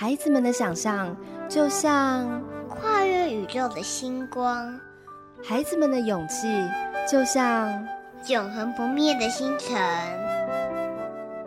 [0.00, 1.14] 孩子们的想象
[1.46, 4.80] 就像跨越宇宙的星光，
[5.44, 6.48] 孩子们的勇气
[7.06, 7.86] 就像
[8.28, 9.78] 永恒不灭的星辰。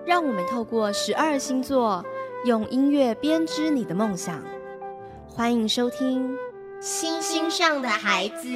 [0.06, 2.06] 让我们透过十二星座，
[2.46, 4.40] 用音乐编织你的梦想。
[5.28, 6.32] 欢迎收听
[6.80, 8.48] 《星星上的孩子》。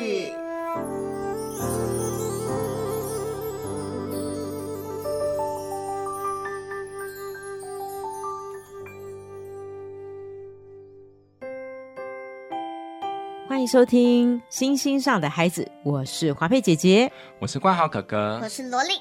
[13.67, 18.93] 迎收听《星星上的孩子》，我是华佩姐姐，我是冠豪哥哥，我是萝莉。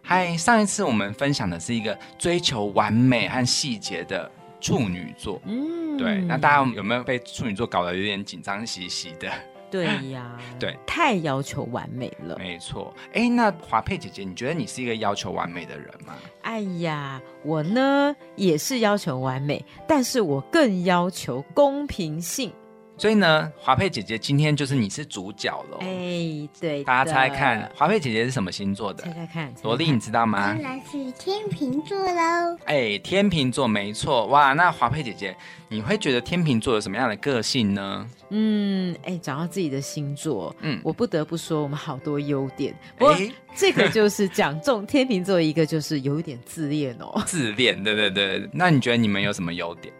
[0.00, 6.22] 嗨，上一次我们分享的是一个追求完美和细节的处女座，嗯，对。
[6.22, 9.30] 那大家有没有被处女座搞得有点紧张兮兮的？
[9.70, 12.38] 对呀， 对，太要求完美了。
[12.38, 12.94] 没错。
[13.12, 16.14] 哎，那华佩姐姐，你觉得你是一个要求完美的人吗？
[16.40, 22.50] 哎呀，我呢也是要求完美，但是我更要求公平性。
[22.98, 25.78] 所以呢，华佩姐姐今天就是你是主角喽。
[25.80, 29.04] 哎，对，大家猜看，华佩姐姐是什么星座的？
[29.04, 30.54] 猜猜看，萝莉你知道吗？
[30.54, 32.58] 当然是天秤座喽。
[32.64, 34.54] 哎，天秤座没错哇。
[34.54, 35.36] 那华佩姐姐，
[35.68, 38.08] 你会觉得天秤座有什么样的个性呢？
[38.30, 42.74] 嗯，哎，讲到自己的星座，嗯，我不得不说我们好多优点。
[42.98, 47.22] 哎，这个就是讲中天秤座一个就是有一点自恋哦。
[47.26, 48.48] 自恋，对对对。
[48.52, 49.92] 那你觉得你们有什么优点？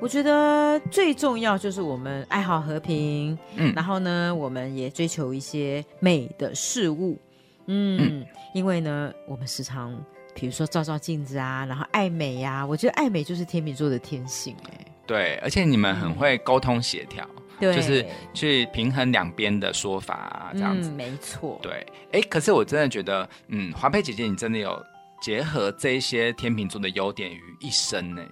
[0.00, 7.18] 我觉得最重要就是我们爱好和平，嗯，然后呢，我们也追求一些美的事物，
[7.66, 8.24] 嗯，
[8.54, 10.00] 因为呢，我们时常
[10.34, 24.80] 比如说照照镜子啊，然后爱美呀，我觉得爱美就是天秤座的天性，哎，对，而且你们很会沟通协调，对，就是去平衡两边的说法啊，这样子，没错，对，哎，可是我真的觉得，嗯，华佩姐姐，你真的有
[25.20, 28.22] 结合这些天秤座的优点于一身呢。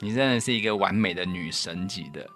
[0.00, 2.26] 你真的是一个完美的女神级的，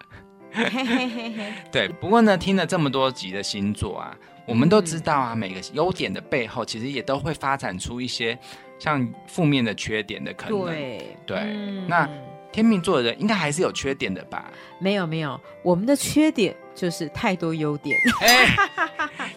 [1.70, 1.88] 对。
[2.00, 8.36] 不过呢，听了这么多集的星座啊，我们都知道啊，每个优点的背后，其实也都会发展出一些
[8.78, 10.64] 像负面的缺点的可能。
[10.66, 11.38] 对对，
[11.86, 12.08] 那
[12.50, 14.50] 天秤座的人应该还是有缺点的吧？
[14.78, 17.96] 没有没有，我们的缺点就是太多优点。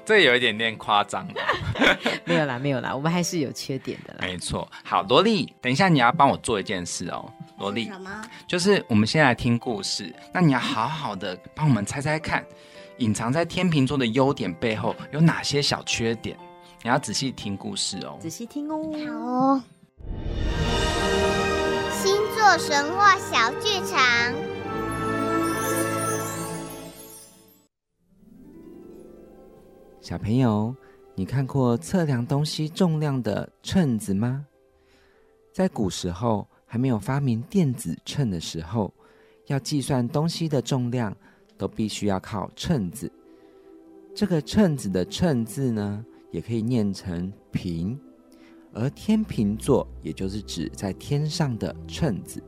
[0.03, 1.34] 这有一点点夸张了。
[2.25, 4.19] 没有啦没有啦，我们还是有缺点的啦。
[4.25, 7.31] 没错，好，萝莉，等一下你要帮我做一件事哦。
[7.58, 8.22] 萝莉，什么？
[8.48, 10.14] 就是我们先来听故事。
[10.34, 12.46] 那你要好好的帮我们猜猜看，
[12.98, 16.38] 隐藏在天秤座的优点背后有哪些小缺点？
[16.84, 18.82] 你要仔细听故事哦，仔细听哦。
[19.08, 19.64] 好哦。
[21.92, 24.34] 星座神话小剧场。
[30.02, 30.76] 小朋友，
[31.16, 34.46] 你看过测量东西重量的秤子吗？
[35.54, 36.46] 在古时候。
[36.66, 38.94] 还没有发明电子秤的时候，
[39.48, 41.16] 要计算东西的重量，
[41.58, 43.12] 都必须要靠秤子。
[44.14, 48.00] 这个秤子的“秤”字呢，也可以念成“平”，
[48.74, 52.42] 而天平座也就是指在天上的秤子。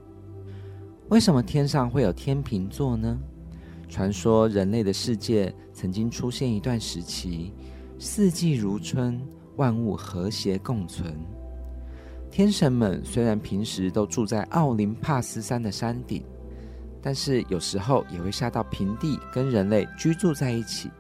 [1.10, 3.18] 为什么天上会有天平座呢？
[3.90, 7.54] 传说人类的世界曾经出现一段时期，
[8.00, 9.22] 四季如春，
[9.56, 11.18] 万物和谐共存。
[12.38, 16.24] 天神们虽然平时都住在奥林帕斯山的山顶，
[17.02, 20.92] 但是有时候也会下到平地跟人类居住在一起。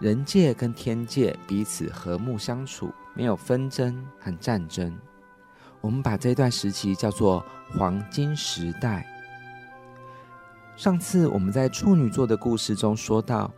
[0.00, 4.92] 人界跟天界彼此和睦相处，没有纷争和战争。
[5.80, 7.46] 我们把这段时期叫做
[7.78, 9.06] 黄金时代。
[10.74, 13.48] 上次我们在处女座的故事中说到。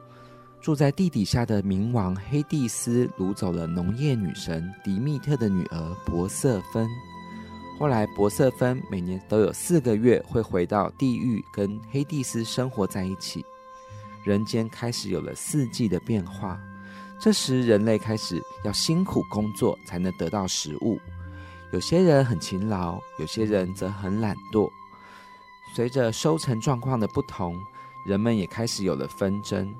[0.65, 6.89] 住在地底下的冥王黑帝斯掳走了农业女神迪密特的女儿博瑟芬。
[7.79, 13.45] 后来，博瑟芬每年都有四个月会回到地狱，跟黑帝斯生活在一起。
[14.25, 16.59] 人间开始有了四季的变化。
[17.21, 20.99] 这时，人类开始要辛苦工作才能得到食物。
[21.73, 24.71] 有些人很勤劳，有些人则很懒惰。
[25.75, 27.55] 随着收成状况的不同，
[28.07, 29.71] 人们也开始有了纷争。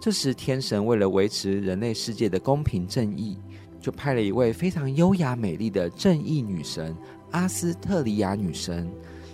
[0.00, 3.36] 这时，天神为了维持人类世界的公平正义，
[3.78, 6.96] 就派了一位非常优雅美丽的正义女神
[7.32, 8.90] 阿斯特里亚女神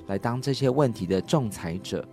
[0.09, 2.05] 来当这些问题的仲裁者。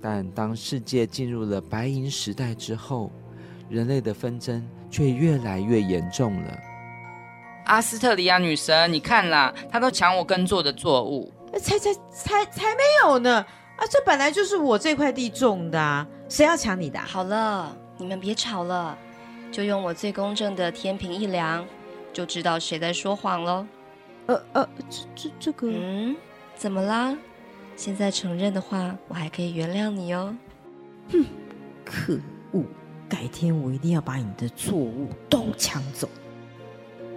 [0.00, 3.12] 但当世界进入了白银时代之后，
[3.68, 6.58] 人类的纷争却越来越严重了。
[7.66, 13.44] 阿斯特里亚女神，你看啦，她都抢我耕作的作物，才才才才没有呢！
[13.76, 16.06] 啊，这本来就是我这块地种的。
[16.28, 16.98] 谁要抢你的？
[17.00, 18.96] 好了，你们别吵了，
[19.50, 21.66] 就用我最公正的天平一量，
[22.12, 23.66] 就知道谁在说谎喽。
[24.26, 25.70] 呃呃，这这这个……
[25.70, 26.14] 嗯，
[26.54, 27.16] 怎么啦？
[27.76, 30.36] 现在承认的话，我还可以原谅你哦。
[31.10, 31.24] 哼，
[31.84, 32.20] 可
[32.52, 32.62] 恶！
[33.08, 36.06] 改天我一定要把你的作物都抢走。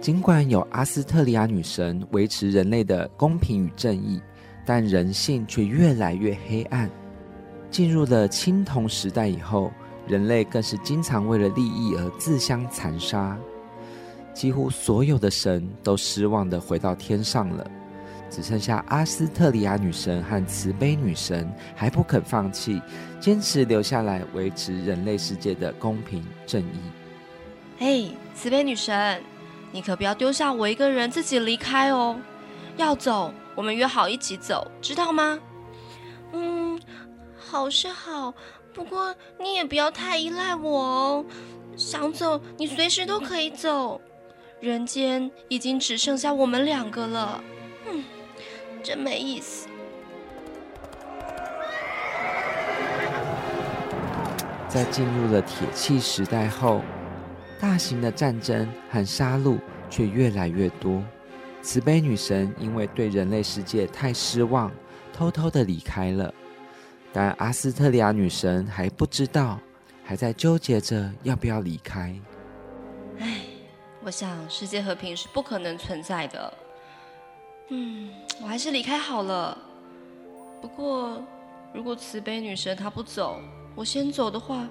[0.00, 4.18] 尽管有阿斯特里亚女神维持人类的公平与正义，
[4.64, 6.90] 但人性却越来越黑暗。
[7.72, 9.72] 进入了青铜时代以后，
[10.06, 13.36] 人类更是经常为了利益而自相残杀。
[14.34, 17.70] 几乎所有的神都失望的回到天上了，
[18.30, 22.80] 只剩下阿斯特里亚女神和慈悲女神还不肯放弃，
[23.18, 26.80] 坚持留下来维持人类世界的公平正义。
[27.78, 29.18] 嘿，慈悲女神，
[29.72, 32.16] 你可不要丢下我一个人自己离开哦！
[32.76, 35.38] 要走，我们约好一起走，知道吗？
[36.34, 36.61] 嗯，
[37.52, 38.32] 好是好，
[38.72, 41.24] 不过你也不要太依赖我哦。
[41.76, 44.00] 想走，你随时都可以走。
[44.58, 47.44] 人间已经只剩下我们两个了，
[47.90, 48.04] 嗯，
[48.82, 49.68] 真没意思。
[54.66, 56.80] 在进入了铁器时代后，
[57.60, 59.58] 大型的战争和杀戮
[59.90, 61.04] 却越来越多。
[61.60, 64.72] 慈悲女神因为对人类世界太失望，
[65.12, 66.32] 偷偷的离开了。
[67.12, 69.58] 但阿斯特利亚女神还不知道，
[70.04, 72.14] 还在纠结着要不要离开。
[73.18, 73.40] 唉。
[74.04, 76.52] 我想世界和平是不可能存在的。
[77.68, 78.10] 嗯，
[78.42, 79.56] 我还是离开好了。
[80.60, 81.22] 不过，
[81.72, 83.40] 如果慈悲女神她不走，
[83.76, 84.66] 我先走的话，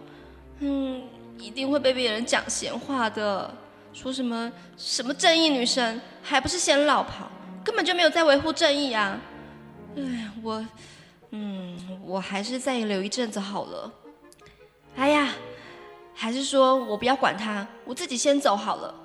[0.60, 1.02] 嗯，
[1.38, 3.50] 一定会被别人讲闲话的，
[3.94, 7.32] 说什么什么正义女神，还不是嫌老跑，
[7.64, 9.18] 根本就没有在维护正义啊！
[9.96, 10.62] 哎，我，
[11.32, 13.92] 嗯，我还是再留一阵子好了。
[14.96, 15.30] 哎呀，
[16.14, 18.96] 还是说我不要管他，我自己先走好了。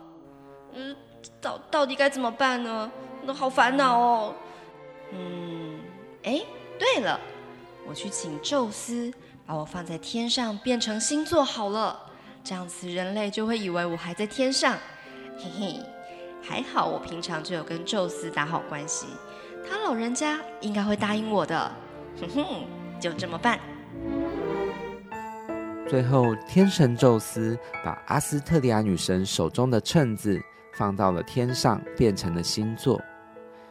[0.74, 0.96] 嗯，
[1.40, 2.90] 到到底该怎么办呢？
[3.22, 4.34] 那好烦恼哦。
[5.12, 5.80] 嗯，
[6.24, 6.42] 哎，
[6.78, 7.18] 对了，
[7.86, 9.12] 我去请宙斯
[9.46, 11.98] 把我放在天上变成星座好了，
[12.42, 14.76] 这样子人类就会以为我还在天上。
[15.38, 15.80] 嘿嘿，
[16.42, 19.06] 还好我平常就有跟宙斯打好关系，
[19.68, 21.72] 他老人家应该会答应我的。
[22.20, 22.44] 哼哼，
[23.00, 23.58] 就这么办。
[25.88, 30.40] 最后，天神宙斯把阿斯特利亚女神手中的秤子。
[30.74, 33.00] 放到了天上，变成了星座，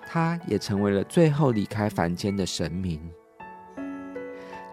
[0.07, 2.99] 他也成为了最后离开凡间的神明。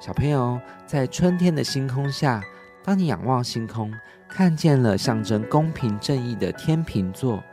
[0.01, 2.43] 小朋友，在春天的星空下，
[2.83, 3.93] 当你仰望星空，
[4.31, 7.45] 看见了象征公平正义的天秤座，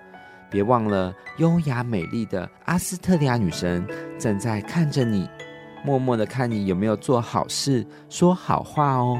[0.49, 3.85] 别忘了优雅美丽的阿斯特利亚女神
[4.17, 5.29] 正在看着你，
[5.83, 9.17] 默默的看你有没有做好事、说好话哦。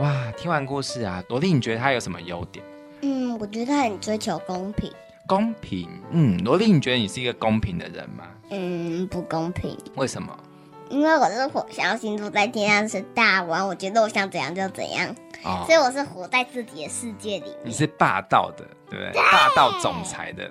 [0.00, 2.64] 哇，听完故事啊，罗莉，你觉得他有什么优点？
[3.00, 4.92] 嗯，我觉得他很追求公平。
[5.26, 8.24] 公平，嗯，罗莉，你觉得你是一个公平的人吗？
[8.50, 9.76] 嗯，不公平。
[9.96, 10.36] 为什么？
[10.90, 15.14] 因为我是火象星座，在天上是大王，我觉得我想怎样就怎样，
[15.66, 17.52] 所以我是活在自己的世界里。
[17.62, 19.12] 你是霸道的，对不对？
[19.12, 20.50] 霸道总裁的。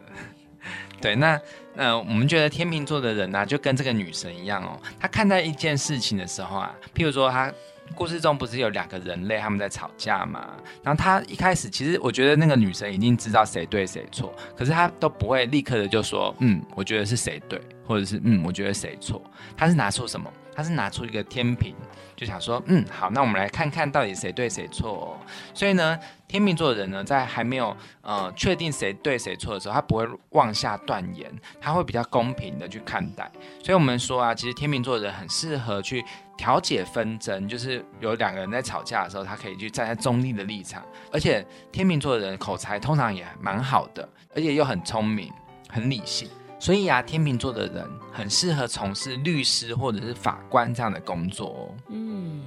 [1.02, 1.40] 对，那
[1.76, 7.52] 呃我们觉得天秤座的人呢，就跟这个女神一样哦，她看待一件事情的时候啊，譬如说她。
[7.96, 10.46] 故事中不是有两个人类他们在吵架嘛？
[10.84, 19.24] 然后他一开始其实我觉得那个女生已经知道谁对谁错，可是她都不会立刻的就说，嗯，我觉得是谁对，或者是嗯，我觉得谁错。
[19.56, 20.30] 她是拿错什么？
[20.58, 21.76] 他是拿出一个天平，
[22.16, 25.16] 就想说，嗯，好，那我们来看看到底谁对谁错。
[25.54, 25.98] 所以呢。
[26.28, 33.32] 天秤座的人呢，在还没有呃确定谁对谁错的时候，他不会妄下断言，他会比较公平的去看待。
[33.64, 36.04] 所以，我们说啊，其实天秤座的人很适合去
[36.36, 40.84] 调解纷争，就是有两个人在吵架的时候，他可以去站在中立的立场。
[41.14, 45.32] 而且，天秤座的人口才通常也蛮好的，而且又很聪明、
[45.70, 46.30] 很理性。
[46.60, 51.76] 所以啊，天秤座的人很适合从事律师或者是法官这样的工作哦。
[51.90, 52.42] 嗯。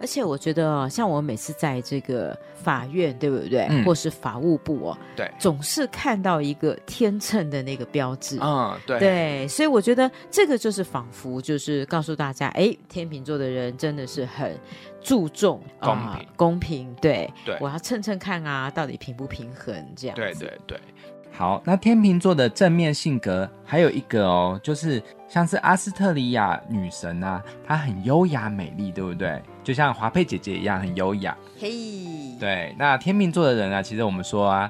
[0.00, 3.66] 而且我觉得，像我每次在这个法院，对不对？
[3.68, 3.84] 嗯。
[3.84, 8.38] 或是法务部哦，对，总是看到一个天秤的那个标志。
[8.40, 9.00] 嗯，对。
[9.00, 14.56] 对，所以我觉得这个就是仿佛就是告诉大家，哎，天秤座的人真的是很
[15.02, 16.94] 注重公平，公平。
[17.00, 20.14] 对，对，我要称称看啊，到底平不平衡这样。
[20.14, 20.80] 对对对。
[21.38, 29.40] 好，那天秤座的正面性格还有一个哦，就是像是阿斯特里亚女神啊，她很优雅美丽，对不对？
[29.62, 31.38] 就像华佩姐姐一样很优雅。
[31.60, 31.70] 嘿，
[32.40, 34.68] 对，那天秤座的人啊，其实我们说啊，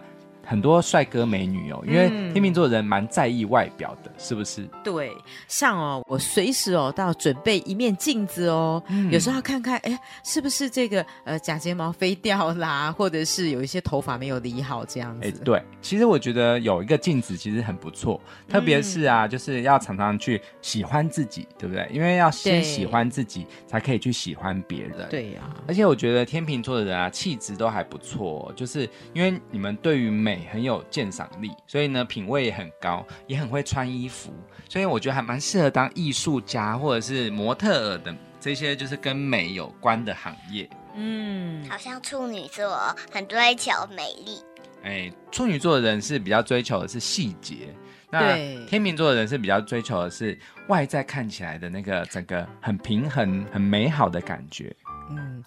[0.49, 4.67] 很多帅哥美女哦，因为嗯天秤座的人蛮在意外表的，是不是？
[4.83, 5.13] 对，
[5.47, 15.41] 像哦，我随时哦都要准备一面镜子哦，嗯有时候要看看，哎，是不是这个呃假睫毛飞掉啦，或者是有一些头发没有理好这样哎，子。
[15.45, 21.87] 对，其实我觉得有一个镜子其实很不错，特别是啊，嗯就是要常常去喜欢自己，对不对？
[21.93, 25.07] 因为要先喜欢自己，才可以去喜欢别人。。
[25.11, 34.33] 对呀、而且我觉得天秤座的人啊，气质都还不错、哦，就是因为你们对于美很有鉴赏力，所以呢品味也很高，也很会穿衣服，
[34.69, 40.69] 所以我觉得还蛮适合当艺术家或者是模特儿的这些就是跟美有关的行业。
[40.95, 42.77] 嗯，好像处女座
[43.13, 44.41] 很追求美丽，
[44.83, 47.75] 哎，处女座的人是比较追求的是细节，
[48.11, 48.35] 那
[48.67, 50.37] 天秤座的人是比较追求的是
[50.69, 54.75] 外在看起来的那个整个很平衡、很美好的感觉。
[55.11, 55.45] 嗯，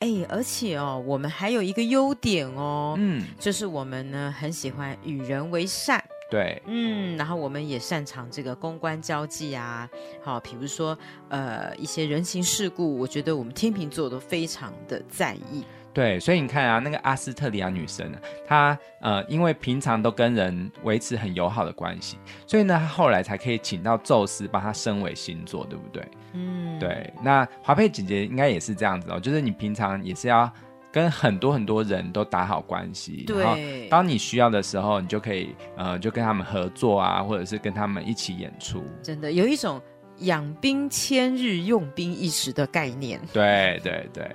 [0.00, 6.02] 哎，而且哦，我们还有一个优点哦，嗯，就是我们呢很喜欢与人为善。
[6.30, 9.88] 对，嗯，然后我们也擅长这个公关交际啊，
[10.22, 10.98] 好，比如说
[11.28, 15.64] 呃一些人情世故，我觉得我们天秤座都非常的在意。
[15.94, 26.04] 对，所以你看啊，那个阿斯特里亚女神呢，她呃，因为平常都跟人维持很友好的关系，所以呢，她后来才可以请到宙斯帮她升为星座，对不对？
[26.32, 30.50] 嗯，对，那华佩姐姐应该也是这样子哦，就是你平常也是要
[30.90, 38.82] 跟很多很多人都打好关系，然后对，当你需要的时候，你就可以呃，就跟他们合作啊，或者是跟他们一起演出。
[39.00, 39.80] 真的有一种
[40.18, 43.20] 养兵千日，用兵一时的概念。
[43.32, 44.28] 对对对，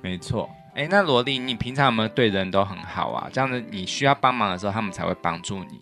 [0.00, 0.48] 没错。
[0.76, 3.30] 哎，那萝莉，你平常有没有对人都很好啊？
[3.32, 5.80] 这样子你需要帮忙的时候，他们才会帮助你。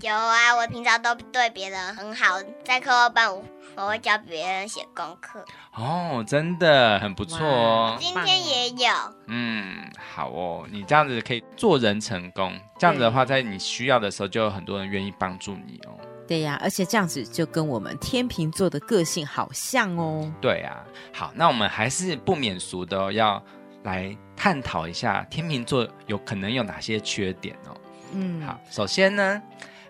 [0.00, 3.40] 有啊，我平常都对别人很好，在课后班我
[3.76, 5.44] 我会教别人写功课，
[5.76, 7.96] 哦，真的很不错哦。
[8.00, 8.92] 今天也有。
[9.28, 12.52] 嗯，好哦，你这样子可以做人成功。
[12.80, 15.94] 这样子的话，在你需要的时候，就有很多人愿意帮助你哦。
[16.26, 20.28] 对呀，而且这样子就跟我们天秤座的个性好像哦。
[20.40, 20.82] 对啊，
[21.14, 23.40] 好，那我们还是不免俗的、哦，要
[23.84, 27.76] 来探讨一下天秤座有可能有哪些缺点哦。
[28.12, 29.40] 嗯，好，首先呢，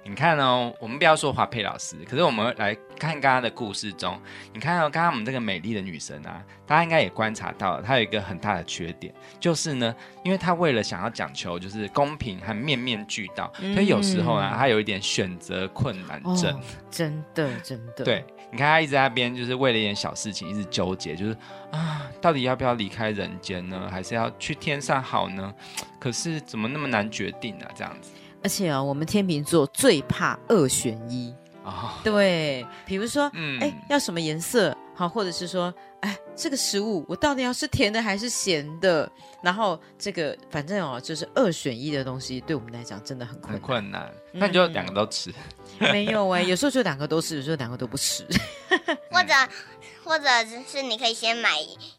[0.05, 4.21] 你看哦，我们不要说华佩老师，可是我们来看刚刚的故事中，
[4.53, 16.55] 你看哦，刚刚我们这个美丽的女神啊，大家应该也观察到了，她有一个很大的缺点，就是呢，因为她为了想要讲求就是公平和面面俱到，所以有时候呢，嗯她有一点选择困难症。
[16.55, 21.37] 哦，真的真的，对，你看他一直在那边，就是为了一点小事情一直纠结，就是
[21.71, 25.53] 啊，到底要不要离开人间呢，还是要去天上好呢？
[25.99, 27.71] 可是怎么那么难决定啊？
[27.75, 28.11] 这样子
[28.43, 31.35] 而且哦，我们天秤座最怕二选一。
[31.65, 34.77] 啊，对，比如说，嗯哎，要什么颜色？
[34.97, 39.09] 好，或者是说，哎，这个食物我到底要吃甜的还是咸的？
[39.41, 43.61] 然后这个反正哦，就是二选一的东西，对我们来讲真的很困很。
[43.61, 45.33] 困难，那你就两个都吃。
[45.91, 48.25] 没有哎、有时候就两个都吃，有时候两个都不吃。
[49.11, 49.35] 或者
[50.05, 50.29] 或者
[50.67, 51.51] 是你可以先买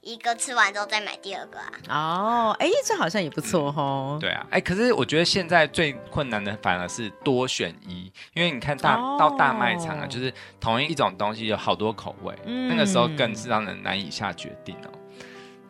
[0.01, 1.71] 一个，吃完之后再买第二个啊。
[1.89, 4.17] 哦，哎，这好像也不错哦。
[4.19, 14.89] 对啊，哎，可是我觉得现在最困难的反而是多选一，因为你看大、哦到大卖场啊，就是同一种东西有好多口味，嗯那个时候更是让人难以下决定哦。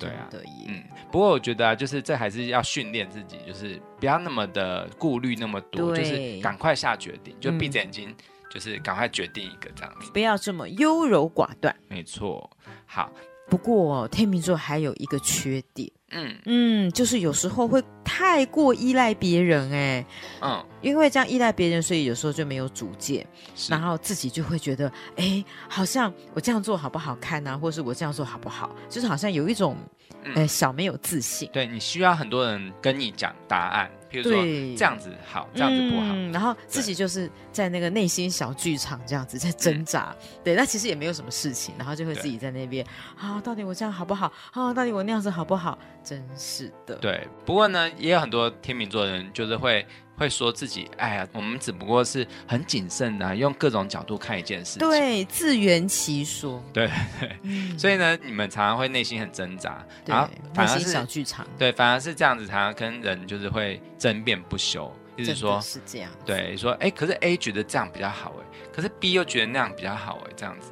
[0.04, 0.66] 对啊，真的耶。
[0.68, 8.16] 嗯，不过我觉得啊，就是这还是要训练自己，就是不要那么的顾虑那么多，就是赶快下决定，就闭着嗯眼睛，
[8.50, 10.12] 就是赶快决定一个这样子。
[10.12, 11.76] 不要这么优柔寡断。
[11.88, 12.50] 没错，
[12.86, 13.12] 好，
[13.50, 16.38] 不过、哦、天秤座还有一个缺点，嗯。
[16.46, 20.06] 嗯，就是有时候会太过依赖别人，哎，
[20.42, 23.72] 嗯，因为这样依赖别人，所以有时候就没有主见，是。
[23.72, 29.76] 然后自己就会觉得，哎，好像我这样做好不好看啊，或是我这样做好不好，就是好像有一种，
[30.24, 30.34] 嗯。
[30.36, 31.50] 呃，小没有自信。
[31.52, 36.14] 对你需要很多人跟你讲答案，譬如说对这样子好，这样子不好。
[36.14, 42.86] 嗯然后自己就是在那个内心小剧场这样子在挣扎，对，那其实也没有什么事情，然后就会自己在那边
[43.18, 44.32] 啊，到底我这样好不好？
[44.52, 45.78] 啊，到底我那样子好不好？
[46.04, 49.86] 真是的，对，不过呢，也有很多天秤座的人就是会
[50.24, 54.88] 会说自己，哎呀，我们只不过是很谨慎的、用各种角度看一件事情。
[54.88, 56.90] 对，自圆其说，对
[57.20, 70.72] 对，嗯， 所以呢，你们常常会内心很挣扎，对然后，反而是小是剧场，对，反而是这样子，常常跟人就是会争辩不休，一直说，是这样，对，说，哎，可是 A 觉得这样比较好，哎，可是 B 又觉得那样比较好，哎，这样子，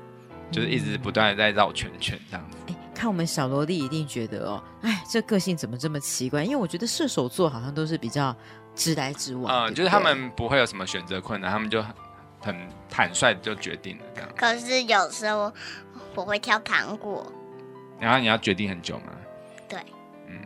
[0.50, 2.58] 就是一直不断的在绕圈圈这样子。
[2.67, 6.43] 哎，看我们小萝莉一定觉得哦，哎，这个性怎么这么奇怪？
[6.43, 8.36] 因为我觉得射手座好像都是比较
[8.75, 11.94] 直来直往，嗯，就是他们不会有什么选择困难，他们就很
[12.42, 14.30] 很坦率地就决定了这样。
[14.36, 15.54] 可是有时候
[16.16, 17.32] 我会挑糖果，
[18.00, 19.13] 然后你要决定很久吗？
[19.68, 19.80] 对，
[20.28, 20.40] 嗯，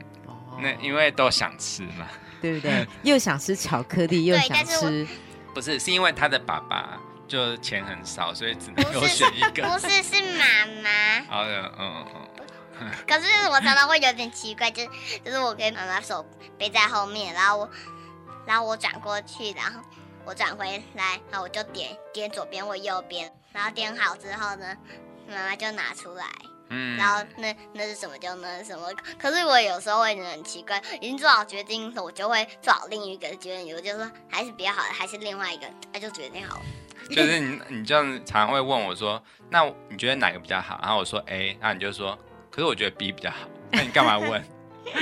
[0.62, 2.08] 那因为都想吃嘛，
[2.41, 2.88] 对不对？
[3.03, 5.08] 又想吃巧克力，又对想但是我吃，
[5.53, 9.63] 不是，是因为他的爸爸就钱很少，所以只能够选一个。
[9.67, 11.25] 不是是妈妈。
[11.29, 12.05] 好的，嗯
[12.82, 14.89] 嗯可是我常常会有点奇怪，就是
[15.24, 16.25] 就是我跟妈妈手
[16.58, 17.70] 背在后面，然后我
[18.45, 19.81] 然后我转过去，然后
[20.25, 24.75] 我转回来，然后我就点点左边或右边，然后点好之后呢，
[25.27, 26.25] 妈妈就拿出来，
[26.69, 28.87] 嗯然后那那是什么就那是什么。
[29.19, 36.65] 可是我有时候会很奇怪，已经做好决定了，我就会做好另一个决定，我就说还是比较好的，还是另外一个，那就决定好了。
[37.09, 39.21] 就是你，你这样常常会问我说，
[39.51, 40.79] 那你觉得哪个比较好？
[40.81, 42.17] 然后我说 A，那你就说，
[42.49, 43.47] 可是我觉得 B 比较好。
[43.71, 44.43] 那你干嘛问？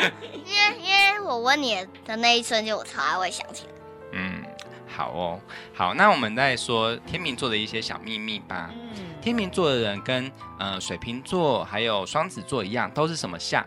[0.45, 1.75] 因为因为我问你
[2.05, 3.73] 的那一瞬间，我才会想起来。
[4.13, 4.43] 嗯，
[4.87, 5.39] 好哦，
[5.73, 8.69] 好，那我们再说天秤座的一些小秘密吧。
[8.73, 13.65] 嗯，天秤座的人跟呃水瓶座还有双子座一样，都是什么象？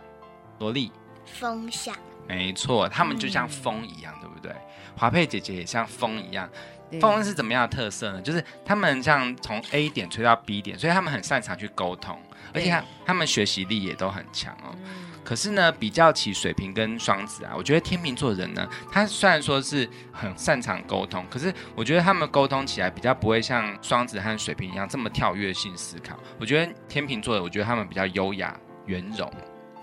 [0.59, 0.91] 萝莉。
[1.27, 1.95] 风象，
[2.29, 4.55] 没错，他们就像嗯风一样，对不对？
[4.97, 6.49] 华佩姐姐也像风一样。
[6.91, 8.21] 对风是怎么样的特色呢？
[8.21, 12.19] 就是他们像从 A 点吹到 B 点，所以他们很擅长去沟通，
[12.53, 14.75] 而且他他们学习力也都很强哦。
[14.75, 26.17] 嗯可是呢，比较起水瓶跟双子啊，我觉得天秤座人呢，他虽然说是很擅长沟通，可是我觉得他们沟通起来比较不会像双子和水瓶一样这么跳跃性思考。
[26.39, 29.29] 我觉得天秤座的，我觉得他们比较优雅圆融。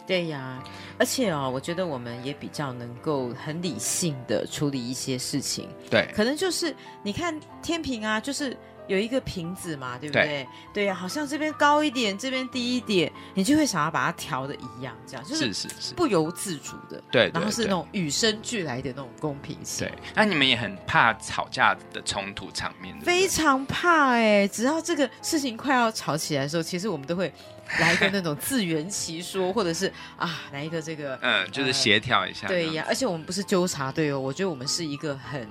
[0.06, 0.62] 对呀，
[0.98, 8.56] 而且哦，我觉得我们也比较能够很理性的处理一些事情，对，可能就是你看天平啊，就是
[8.88, 10.46] 有一个瓶子嘛，对不对？
[10.74, 10.86] 对？
[10.86, 19.88] 呀、好像这边高一点，这边低一点，你就会想要把它调的一样，这样就是是是是，不由自主的，对，对然后是那对种与生俱来的那种公平性。
[19.88, 23.06] 对，那你们也很怕吵架的冲突场面，对对？
[23.06, 27.34] 非常怕哎、只要这个事情快要吵起来的时候，其实我们都会
[27.80, 32.48] 来一个那种自圆其说，或者是啊，来一个这个嗯，就是协调一下。
[32.48, 35.48] 对呀，而且我们不是纠察队哦，我觉得我们是一个很，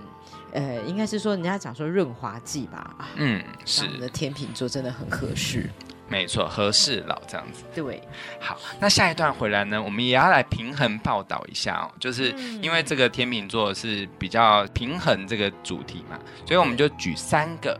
[0.52, 5.68] 呃，应该是说人家讲说润滑剂吧，啊，嗯，是像我们的天秤座真的很合适，
[6.08, 7.64] 没错，和事佬这样子。
[7.74, 8.02] 对，
[8.38, 17.78] 好，那下一段回来呢，我们也要来平衡报道一下哦，就是嗯因为这个天秤座是比较平衡这个主题嘛，所以我们就举三个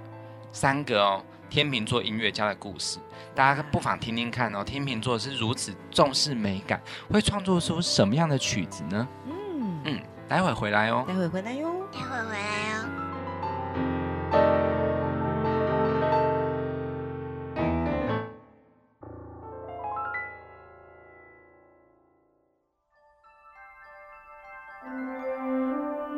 [0.52, 2.98] 三个哦天秤座音乐家的故事，
[3.34, 4.64] 大家不妨听听看哦。
[4.64, 9.06] 天秤座是如此重视美感，会创作出什么样的曲子呢？
[9.26, 11.04] 嗯，嗯，待会回来哦。
[11.06, 11.70] 待会回来哟。
[11.92, 12.38] 待会回来
[12.72, 12.88] 哦。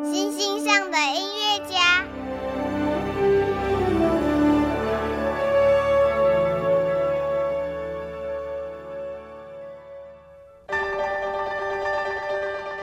[0.05, 2.05] 星星上的音乐家，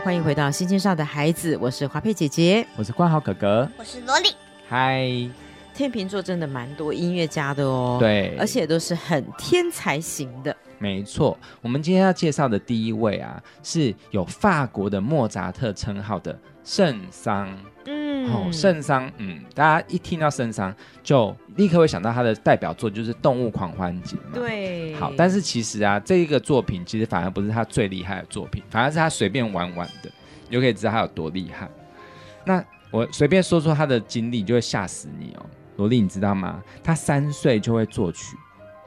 [0.03, 2.65] 欢迎回到星星上的孩子，我是华佩姐姐。
[2.75, 4.29] 我是冠豪哥哥，我是萝莉。
[4.67, 5.07] 嗨，
[5.75, 10.55] 天秤座真的蛮多音乐家的哦，，对，而且都是很天才型的。
[10.79, 17.47] 没错，我们今天要介绍的第一位啊，是有法国的莫扎特称号的圣桑。
[17.85, 24.29] 嗯哦，圣桑，嗯，大家一听到圣桑，就立刻会想到他的代表作就是《动物狂欢节》嘛。。
[24.33, 30.11] 对，好，但是其实啊，这一个作品其实反而不是他最厉害的作品，反而是他随便玩玩的，
[30.47, 31.69] 你就可以知道他有多厉害。
[32.45, 35.45] 那我随便说说他的经历，就会吓死你哦。
[35.77, 36.61] 萝莉，你知道吗？
[36.83, 38.35] 他三岁就会作曲。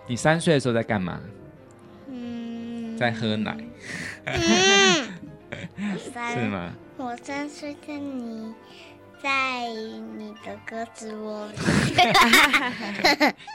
[0.06, 1.20] 你三岁的时候在干嘛？
[2.08, 3.56] 嗯，在喝奶，
[5.96, 6.72] 是三，吗？
[6.96, 8.52] 我三岁的你，
[9.24, 9.66] 在
[10.18, 11.54] 你的鸽子窝里。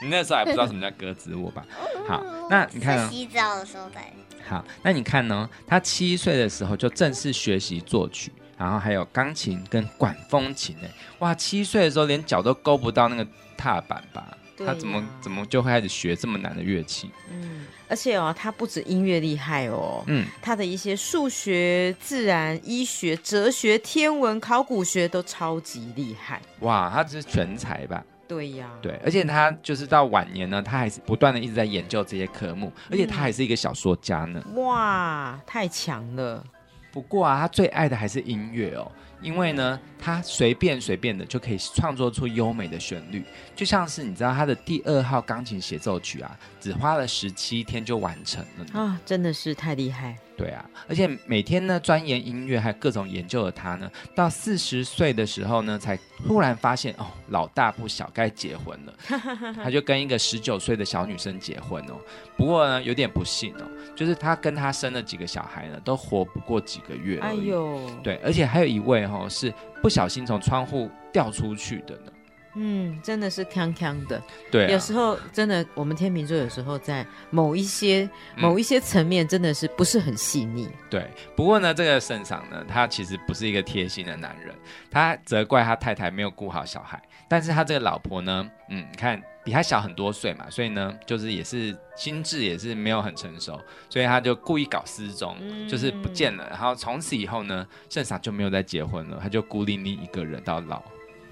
[0.02, 1.64] 你那时候还不知道什么叫鸽子窝吧？
[2.08, 4.12] 好，那你看、哦，洗澡的时候在。
[4.48, 5.48] 好，那你看呢？
[5.68, 13.24] 他七岁的时候就正式学习作曲，然后还有钢琴跟管风琴哎，哇，七岁的时候连脚都勾不到那个
[13.56, 14.36] 踏板吧？
[14.56, 17.12] 对他怎么怎么就会开始学这么难的乐器？
[17.30, 26.40] 嗯，而且哦，他不止音乐厉害哦，嗯，他的一些数学、自然、医学、哲学、天文、考古学都超级厉害。
[26.60, 28.02] 哇，他是全才吧？
[28.28, 34.40] 对呀，对，而且他就是到晚年呢，他还是不断的一直在研究这些科目，而且他还是一个小说家呢。
[34.54, 36.44] 哇，太强了。
[36.92, 38.90] 不过啊，他最爱的还是音乐哦，
[39.22, 43.22] 因为呢，他随便随便的就可以创作出优美的旋律，
[43.54, 50.16] 就像是你知道他的第二号钢琴协奏曲啊，只花了十七天就完成了啊，真的是太厉害。
[50.36, 58.94] 对啊，而且每天呢钻研音乐还有各种研究的他呢，到四十岁的时候呢，才突然发现哦，老大不小，该结婚了。
[59.62, 62.00] 他就跟一个十九岁的小女生结婚哦。
[62.38, 67.18] 不过呢，有点不幸哦，就是他跟他生了几个小孩呢，都活不过几个月。
[67.18, 72.12] 哎呦，对，而且还有一位哈是不小心从窗户掉出去的呢。
[72.56, 74.20] 嗯，真的是锵锵的。
[74.50, 80.68] 对，有时候真的，我们天秤座有时候在某一些某一些层面，真的是不是很细腻。
[80.90, 84.52] 对，不过呢，这个圣上呢，他其实不是一个贴心的男人，
[84.90, 93.56] 他责怪他太太没有顾好小孩，但是他这个老婆呢，嗯，看比他小很多岁嘛，所以呢，就是也是心智也是没有很成熟，
[93.88, 95.36] 所以他就故意搞失踪，
[95.68, 96.44] 就是不见了。
[96.50, 100.82] 然后从此以后呢，圣上就没有再结婚了，他就孤零零一个人到老。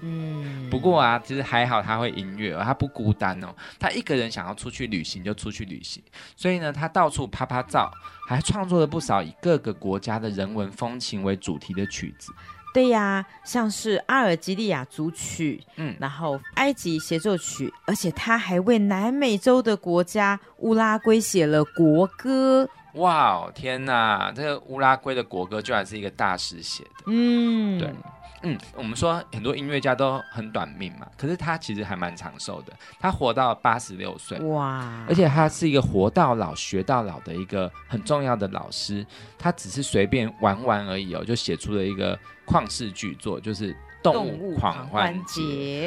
[0.01, 3.53] 嗯，不过啊，其实还好，他会音乐，他不孤单哦。
[3.77, 6.01] 他一个人想要出去旅行就出去旅行，
[6.37, 7.91] 所以呢，他到处拍拍照，
[8.25, 12.31] 还创作了不少以各个国家的人文风情为主题的曲子。
[12.73, 22.69] 对呀，像是阿尔及利亚组曲，嗯，然后埃及协奏曲，而且他还为南美洲的国家乌拉圭写了国歌。
[22.93, 27.03] 哇哦，天哪，这个乌拉圭的国歌居然是一个大师写的。
[27.07, 27.93] 嗯，对。
[28.41, 35.05] 嗯，我们说很多音乐家都很短命嘛，可是他其实还蛮长寿的，他活到八十六岁，哇！
[35.07, 39.05] 而且他是一个活到老学到老的一个很重要的老师，
[39.37, 45.41] 他只是随便玩玩而已哦，就写出了一个旷世巨作，就是《动物狂欢节》。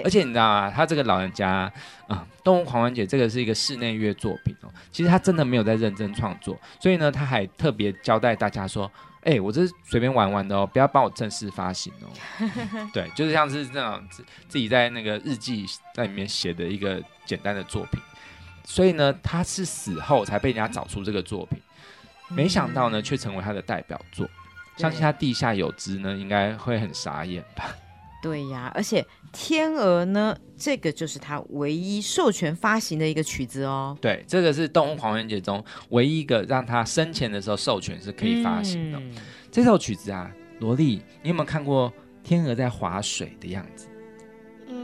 [0.05, 0.71] 而且你知道吗？
[0.71, 1.73] 他这个老人家
[2.07, 8.91] 啊，《动物狂欢节》这个是一个室内乐作品哦，其实他真的没有在认真创作，所以呢，他还特别交代大家说。
[9.23, 12.09] 哎，我这是随便玩玩的哦，不要帮我正式发行哦。
[12.93, 18.01] 对，就是像是这样自自己在那个日记在里面写的一个简单的作品。
[18.65, 21.61] 所以呢，他是死后才被人家找出这个作品，
[22.29, 24.29] 没想到呢，却成为他的代表作。
[24.77, 27.75] 相信他地下有知呢，应该会很傻眼吧。
[28.23, 33.99] 对呀，而且《天鹅》呢，这个就是他唯一授权发行的一个曲子哦。
[34.01, 39.03] 对，这个是《动物狂欢节》中唯一一个让他生前的时候授权是可以发行的。
[39.51, 40.31] 这首曲子啊，
[40.61, 43.89] 萝莉，你有没有看过天鹅在划水的样子？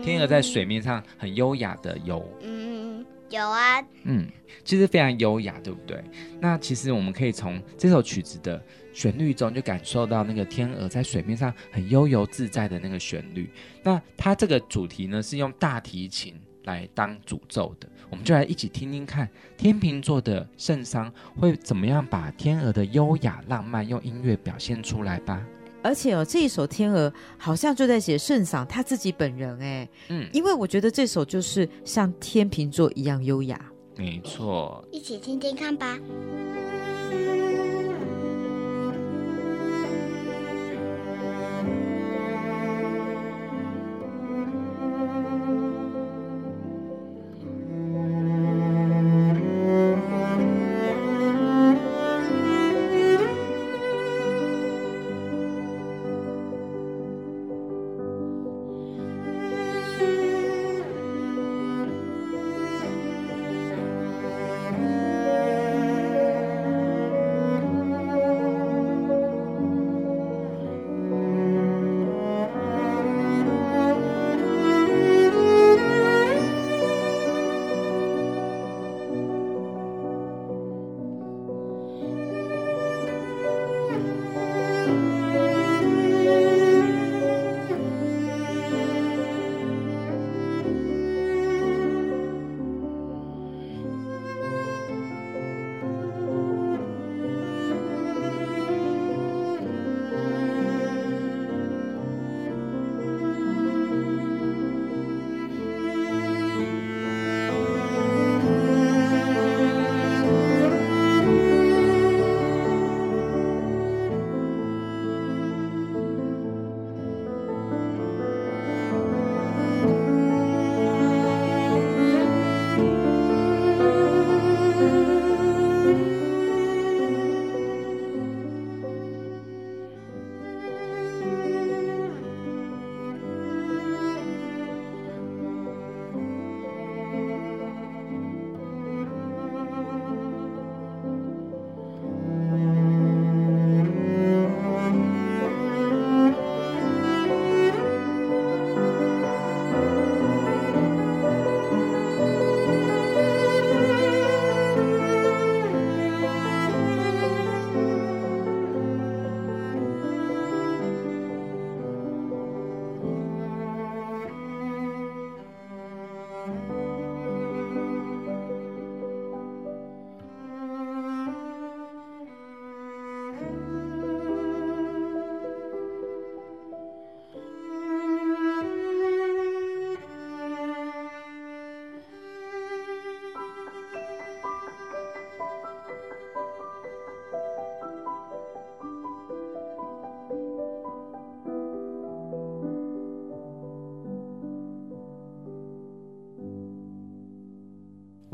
[0.02, 2.28] 天鹅在水面上很优雅的游。
[2.42, 3.80] 嗯，有啊。
[4.02, 4.28] 嗯，
[4.64, 6.02] 其实非常优雅，对不对？
[6.40, 8.60] 那其实我们可以从这首曲子的。
[8.98, 13.48] 旋律中就感受到那个天鹅在水面上很悠游自在的那个旋律。
[13.80, 16.34] 那它这个主题呢是用大提琴
[16.64, 25.46] 来当主奏的，我们就来一起听听看天秤座的圣桑会怎么样把天鹅的优雅浪漫用音乐表现出来吧。
[25.80, 33.64] 而且哦，这一首天鹅好像就在写圣赏他自己本人哎，嗯，因为我觉得这首就是像天秤座一样优雅。
[33.96, 35.96] 没错，一起听听看吧。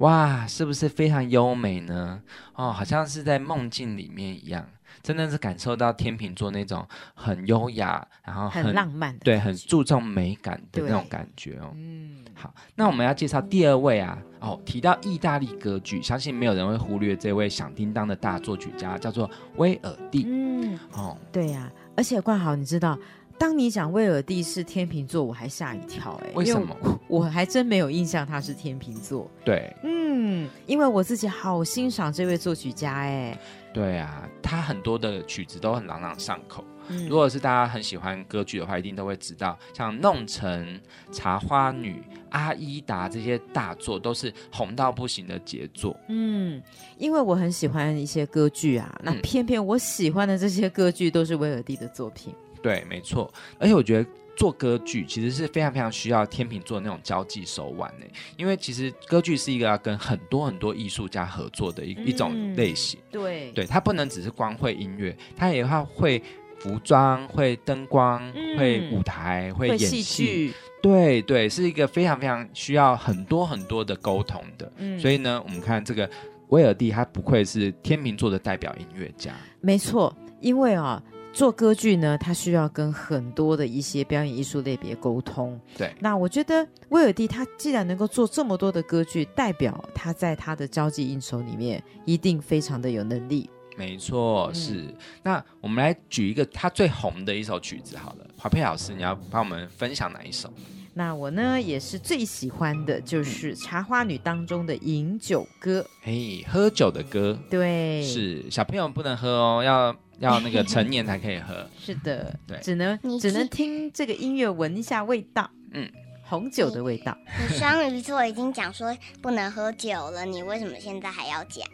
[0.05, 2.21] 哇，是不是非常优美呢？
[2.57, 4.63] 哦，好像是在梦境里面一样，
[5.03, 11.73] 真的是感受到天秤座那种很优雅，然后很浪漫的对，很注重美感的那种感觉哦。
[11.75, 20.25] 嗯，好，那我们要介绍第二位啊，哦，提到意大利歌剧，相信没有人会忽略这位响叮当的大作曲家，叫做威尔第。
[20.27, 22.99] 嗯，哦，对呀、而且冠豪，你知道，
[23.45, 26.75] 当你讲威尔第是天秤座，我还吓一跳哎、因为什么？
[27.09, 29.31] 我还真没有印象他是天秤座。
[29.45, 33.39] 对嗯，因为我自己好欣赏这位作曲家哎。
[33.75, 36.65] 对啊，他很多的曲子都很朗朗上口。
[36.89, 40.81] 嗯如果是大家很喜欢歌剧的话，一定都会知道，像《弄臣》
[41.15, 41.93] 《茶花女》
[42.31, 45.95] 《阿依达》这些大作都是红到不行的杰作。
[46.09, 46.63] 嗯，
[46.97, 52.35] 因为我很喜欢一些歌剧啊，那嗯偏偏我喜欢的这些歌剧都是威尔第的作品。
[52.65, 53.31] 对，没错。
[53.59, 58.07] 而且我觉得做歌剧其实是非常非常需要天秤座那种交际手腕呢，
[58.39, 62.99] 因为其实歌剧是一个要跟很多很多艺术家合作的一、一种嗯类型。
[63.11, 66.23] 对对，它不能只是光会音乐，它也要会
[66.59, 70.55] 服装、会灯光、嗯会舞台、会演会戏戏。
[70.81, 74.73] 对对，是一个非常非常需要很多很多的沟通的。
[74.79, 76.09] 嗯所以呢，我们看这个
[76.49, 79.35] 威尔第，他不愧是天秤座的代表音乐家。
[79.61, 81.03] 没错，因为啊。
[81.35, 85.61] 做歌剧呢，它需要跟很多的一些表演艺术类别沟通。
[85.77, 93.51] 对那我觉得威尔第他既然能够做这么多的歌剧，代表他在他的交际应酬里面一定非常的有能力。
[93.77, 94.95] 没错，嗯是。
[95.25, 100.49] 那我们来举一个他最红的一首曲子好了，华佩老师，你要帮我们分享哪一首？
[100.97, 105.81] 那我呢也是最喜欢的就是《茶花女》当中的《饮酒歌》。
[106.01, 111.69] 嘿，喝酒的歌，对，是小朋友不能喝哦，要要那个成年才可以喝。
[111.79, 115.51] 是的，对只能你只能听听这个音乐，闻一下味道。
[115.73, 115.91] 嗯，
[116.23, 117.17] 红酒的味道。
[117.49, 121.67] 你双鱼座已经讲说不能喝酒了，你为什么现在还要讲？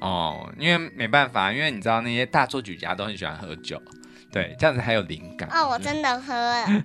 [0.00, 3.80] 哦，因为没办法，因为你知道那些大作曲家都很喜欢喝酒，
[4.32, 5.48] 对，这样子还有灵感。
[5.50, 6.84] 哦，我真的喝了。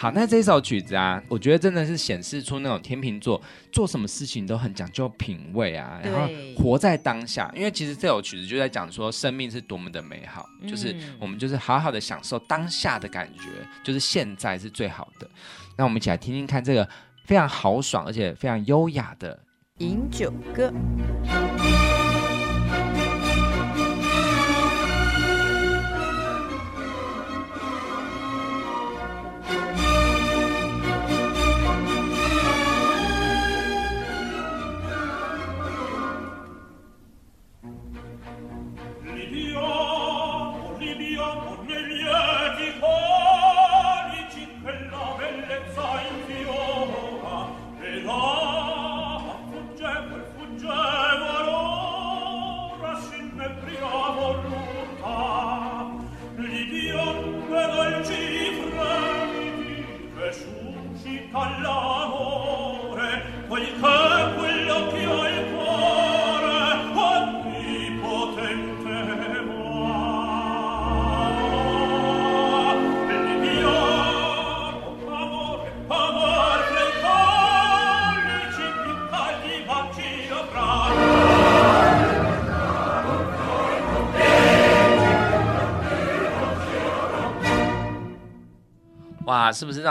[0.00, 7.52] 好，那这首曲子啊，我觉得真的是显示出那种天秤座做什么事情都很讲究品味啊，然后活在当下。
[7.52, 13.50] 因为其实这首曲子就在讲说生命是多么的美好，就是嗯我们就是好好的享受当下的感觉，
[13.82, 15.28] 就是现在是最好的。
[15.76, 16.88] 那我们一起来听听看这个
[17.24, 19.36] 非常豪爽而且非常优雅的
[19.78, 20.72] 饮酒歌。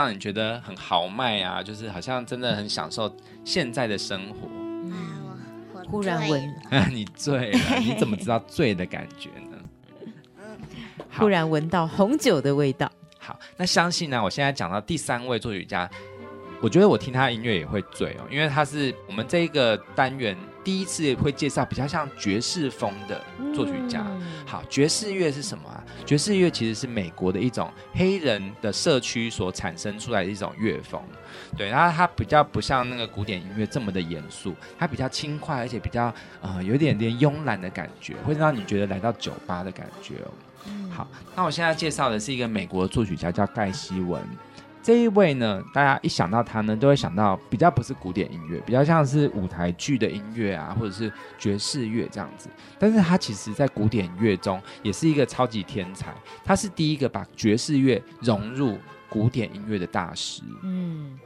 [0.08, 1.62] 让你觉得很豪迈啊？
[1.62, 4.48] 就是好像真的很享受现在的生活。
[5.90, 6.54] 忽然醉闻，
[6.90, 9.58] 你醉了，你怎么知道醉的感觉呢？
[11.12, 12.90] 忽然闻到红酒的味道。
[13.18, 15.88] 好，那相信呢，我现在讲到第三位作曲家，
[16.62, 20.34] 我觉得我听他的音乐也会醉哦，因为他是我们这一个单元
[20.68, 24.04] 第一次会介绍比较像爵士风的作曲家。
[24.06, 25.82] 嗯好，爵士乐是什么啊？
[26.04, 31.00] 爵士乐其实是美国的一种黑人的社区所产生出来的一种乐风。
[31.56, 40.30] 对，然后它比较不像那个古典音乐这么的严肃，它比较轻快，而且比较呃有一点点慵懒的感觉，会让你觉得来到酒吧的感觉哦。
[40.90, 44.22] 好，那我现在介绍的是一个美国的作曲家，叫盖希文。
[44.88, 52.48] 这一位呢，大家一想到他呢，都会想到比较不是古典音乐，比较像是舞台剧的音乐啊，或者是爵士乐这样子。
[52.78, 58.78] 但是他其实在古典乐中也是一个超级天才，他是第一个把爵士乐融入
[59.10, 60.40] 古典音乐的大师。
[60.62, 61.18] 嗯，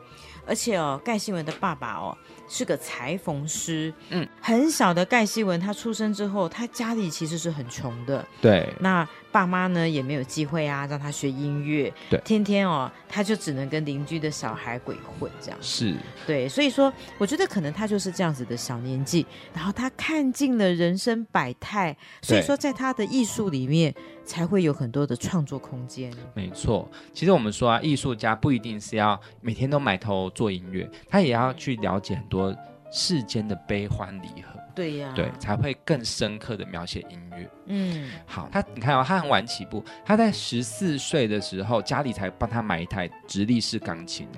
[0.44, 2.18] 而且哦，盖新文的爸爸哦
[2.52, 8.22] 是个裁缝师，嗯，很小的盖希文，他出生之后，他家里其实是很穷的。
[8.42, 11.90] 对，那爸妈呢也没有机会啊，让他学音乐。
[12.10, 15.58] 对天天哦，他就只能跟邻居的小孩鬼混这样。
[15.62, 23.94] 是，对，所以说，我觉得可能他就是这样子的小年纪，然后他看尽了人生百态，所以说在他的艺术里面
[24.26, 26.12] 才会有很多的创作空间。
[26.34, 26.86] 没错。
[27.14, 32.41] 其实我们说啊，艺术家不一定是要每天都埋头做音乐，他也要去了解很多
[32.90, 37.50] 世间的悲欢离合，对呀、对，才会更深刻的描写音乐。
[37.66, 44.28] 嗯，好，他你看哦，他很晚起步，他在十四岁的时候，家里才帮他买一台直立式钢琴。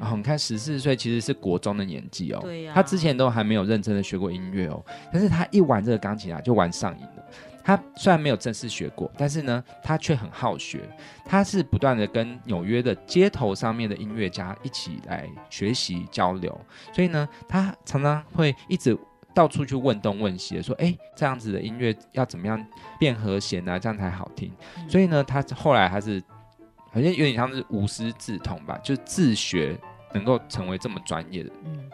[0.00, 2.40] 然后你看，十四岁其实是国中的年纪哦。
[2.42, 7.13] 对呀他之前都还没有认真的学过音乐哦，但是他一玩这个钢琴啊，就玩上瘾了。
[7.64, 10.82] 他虽然没有正式学过，但是呢，他却很好学。
[11.24, 16.60] 他是不断的跟纽约的街头上面的音乐家一起来学习交流，
[16.92, 18.96] 所以呢，他常常会一直
[19.34, 22.62] 到处去问东问西的，说：“哎，这样子的音乐要怎么样
[23.00, 24.52] 变和弦啊，这样才好听。”
[24.86, 26.22] 所以呢，他后来还是
[26.92, 29.76] 好像有点像是无师自通吧，就自学
[30.12, 31.50] 能够成为这么专业的。
[31.64, 31.90] 嗯，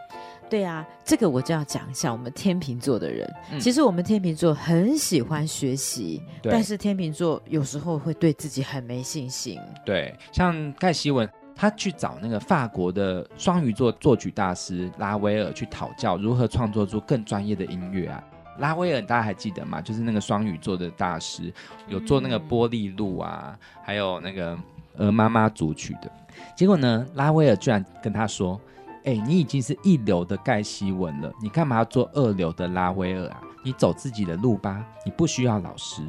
[0.51, 3.25] 对啊，这个我就要讲一下我们天秤座的人。
[3.53, 9.57] 嗯其实我们天秤座很喜欢学习，但是天秤座有时候会对自己很没信心。
[9.85, 18.21] 对，像盖希文，他去找那个法国的双鱼座作曲大师拉威尔去讨教如何创作出更专业的音乐啊。
[18.59, 19.79] 拉威尔大家还记得吗？
[19.81, 21.51] 就是那个双鱼座的大师，
[21.87, 24.57] 有做那个玻璃路啊，还有那个
[24.97, 26.11] 鹅妈妈组曲的。
[26.57, 28.59] 结果呢，拉威尔居然跟他说
[29.03, 33.41] ：“哎、你已经是一流的盖希文了，你干嘛要做二流的拉威尔啊？
[33.63, 36.01] 你走自己的路吧，你不需要老师。”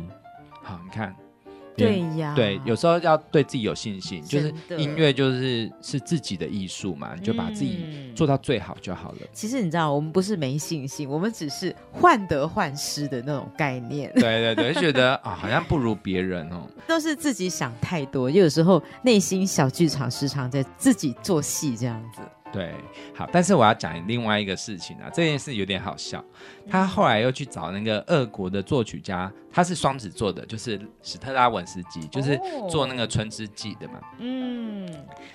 [0.65, 1.13] 好，你看，
[1.77, 9.19] 对呀，对，有时候要对自己有信心，就是音乐就是是自己的艺术嘛，你就把自己嗯做到最好就好了。
[9.33, 16.63] 其实你知道，我们不是没信心，我们只是患得患失的那种概念， 对对对，就觉得啊、好像不如别人哦。
[16.87, 22.21] 都是自己想太多，有时候内心小剧场时常在自己做戏这样子。
[22.53, 22.75] 对，
[23.15, 26.23] 好，但是我要讲另外一个事情啊，这件事有点好笑。
[26.69, 33.95] 他后来又去找那个俄国的作曲家，他是双子座的，就是史特拉文斯基，就是哦做那个《春之祭》的嘛。
[34.19, 34.87] 嗯，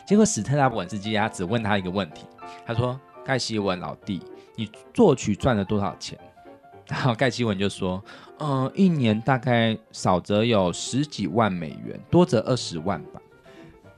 [0.06, 2.28] 结果史特拉文斯基他只问他一个问题，
[2.66, 4.22] 他说：“盖希文老弟，
[4.56, 6.18] 你作曲赚了多少钱？”
[6.88, 8.02] 然后盖希文就说
[8.40, 13.20] ：“嗯、一年大概少则有十几万美元，多则二十万吧。”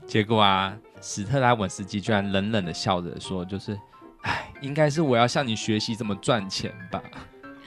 [0.08, 3.78] 结果啊，史特拉文斯基居然冷冷的笑着说：“就是，
[4.22, 7.02] 哎，应该是我要向你学习怎么赚钱吧。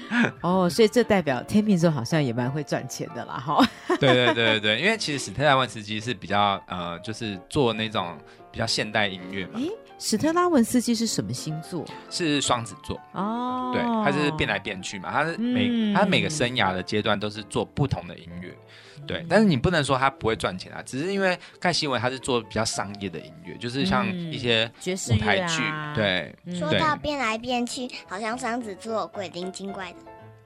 [0.41, 3.65] 哦，所以这代表天秤座好像也蛮会赚钱的啦，哈。”
[3.99, 8.17] 对对对对对，因为其实史特拉文斯基是比较呃，就是做那种
[8.51, 9.59] 比较现代音乐嘛，
[9.97, 11.85] 史特拉文斯基是什么星座？
[12.09, 12.99] 是双子座。
[13.13, 18.55] 哦，对，他是变来变去嘛，他是每、嗯他每个生涯的阶段都是做不同的音乐，
[19.05, 24.69] 对，但是你不能说他不会赚钱啊，只是因为盖希文他是做比较商业的音乐，就是像嗯一些
[25.11, 29.97] 舞台剧，啊，对嗯说到变来变去，好像双子座鬼灵精怪的。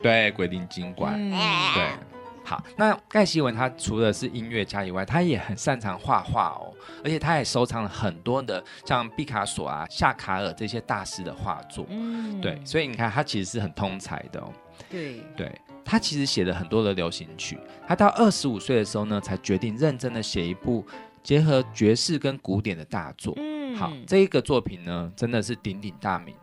[0.01, 2.17] 对，鬼灵精怪，嗯哎对。
[2.43, 6.71] 好，那盖希文他除了是音乐家以外，他也很擅长画画哦，
[7.03, 11.85] 而且他也收藏了很多的像毕卡索啊、夏卡尔这些大师的画作。
[11.89, 14.53] 嗯对，所以你看他其实是很通才的哦。
[14.89, 20.85] 对，对他其实写了很多的流行曲，他到二十五岁的时候呢，才决定认真的写一部
[21.23, 23.33] 结合爵士跟古典的大作。
[23.37, 26.35] 嗯好，这一个作品呢，真的是鼎鼎大名。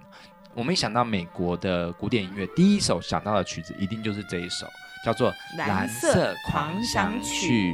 [0.54, 4.66] 我们一想到美国的古典音乐，第一首想到的曲子一定就是这一首，
[5.04, 7.72] 叫做《蓝色狂想曲》。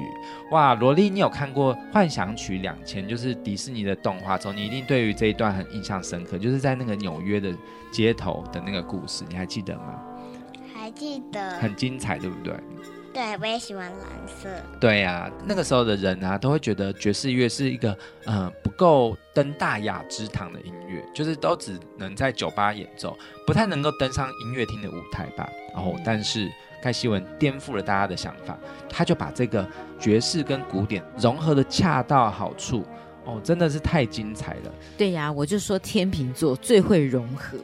[0.50, 7.54] 哇，萝莉，你有看过《幻想曲两千》，就是迪士尼的动画中，你一定对于这一段很印象深刻，就是在那个纽约的
[7.92, 10.02] 街头的那个故事，你还记得吗？
[10.80, 11.50] 还记得？
[11.58, 12.54] 很精彩，对不对？
[13.12, 14.48] 对，我也喜欢蓝色。
[14.80, 23.14] 对呀、那个时候的人啊，都会觉得爵士乐是一个呃不够登大雅之堂的音乐，就是都只能在酒吧演奏，
[23.46, 25.46] 不太能够登上音乐厅的舞台吧。
[25.74, 28.56] 然后，但是盖希文颠覆了大家的想法，
[28.88, 32.86] 他就把这个爵士跟古典融合的恰到好处，
[33.24, 34.72] 哦，真的是太精彩了。
[34.96, 37.58] 对呀，我就说天秤座最会融合，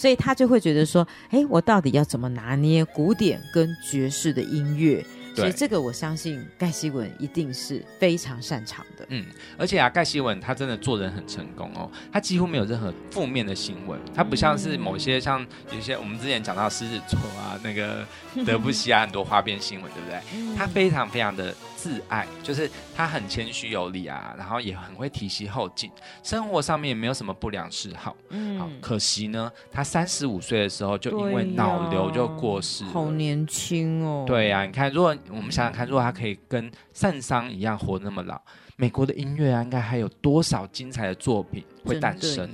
[0.00, 5.04] 所以他就会觉得说，哎，我到底要怎么拿捏古典跟爵士的音乐？
[5.36, 9.04] 所以这个我相信盖希文一定是非常擅长的。
[9.10, 9.26] 嗯，
[9.58, 18.06] 而且啊，盖希文他真的做人很成功哦，他几乎没有任何负面的新闻，他不像是某些像有些我们之前讲到狮子座啊，那个
[18.46, 20.56] 德布西啊，很多花边新闻，对不对？
[20.56, 25.90] 他非常非常的自爱，就是他很谦虚有礼啊，然后也很会提携后进，
[26.22, 28.14] 生活上面也没有什么不良嗜好。
[28.28, 32.90] 嗯好嗯，，可惜呢，他三十五岁的时候就因为脑瘤就过世了。
[32.90, 34.24] 好年轻哦。
[34.26, 38.38] 对呀、你看，如果我们想想看，如果他可以跟圣桑一样活那么老，
[38.76, 42.46] 美国的音乐啊，应该还有多少精彩的作品会诞生？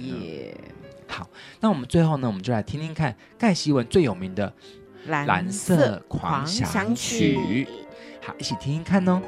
[1.09, 1.29] 好，
[1.61, 4.49] 那我们最后呢，我们就来听听看盖希文最有名的
[5.09, 7.37] 《蓝色狂想曲》。
[8.21, 9.23] 好，一起听听看哦。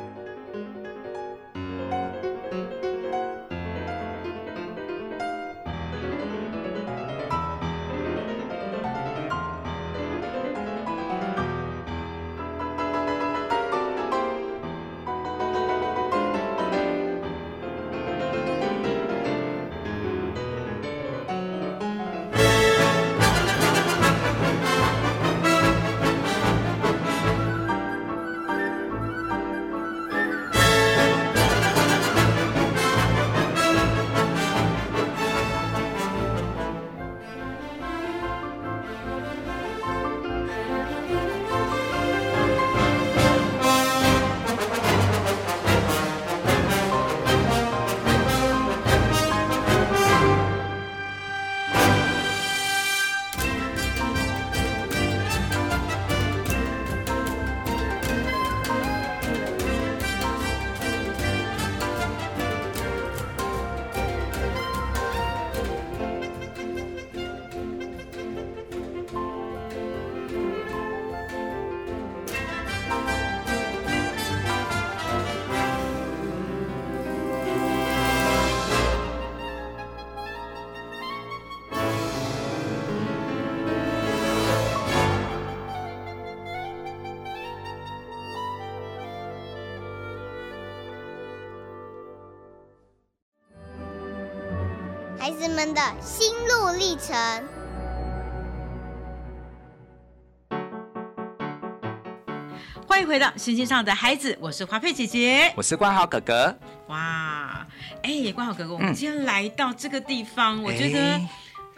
[103.39, 105.53] 星星上的孩子》，我是华佩姐姐。
[105.57, 106.59] 我是关豪哥哥，
[106.89, 107.65] 哇，
[108.03, 111.29] 哎，关豪哥哥，我们嗯今天来到这个地方，我觉得哎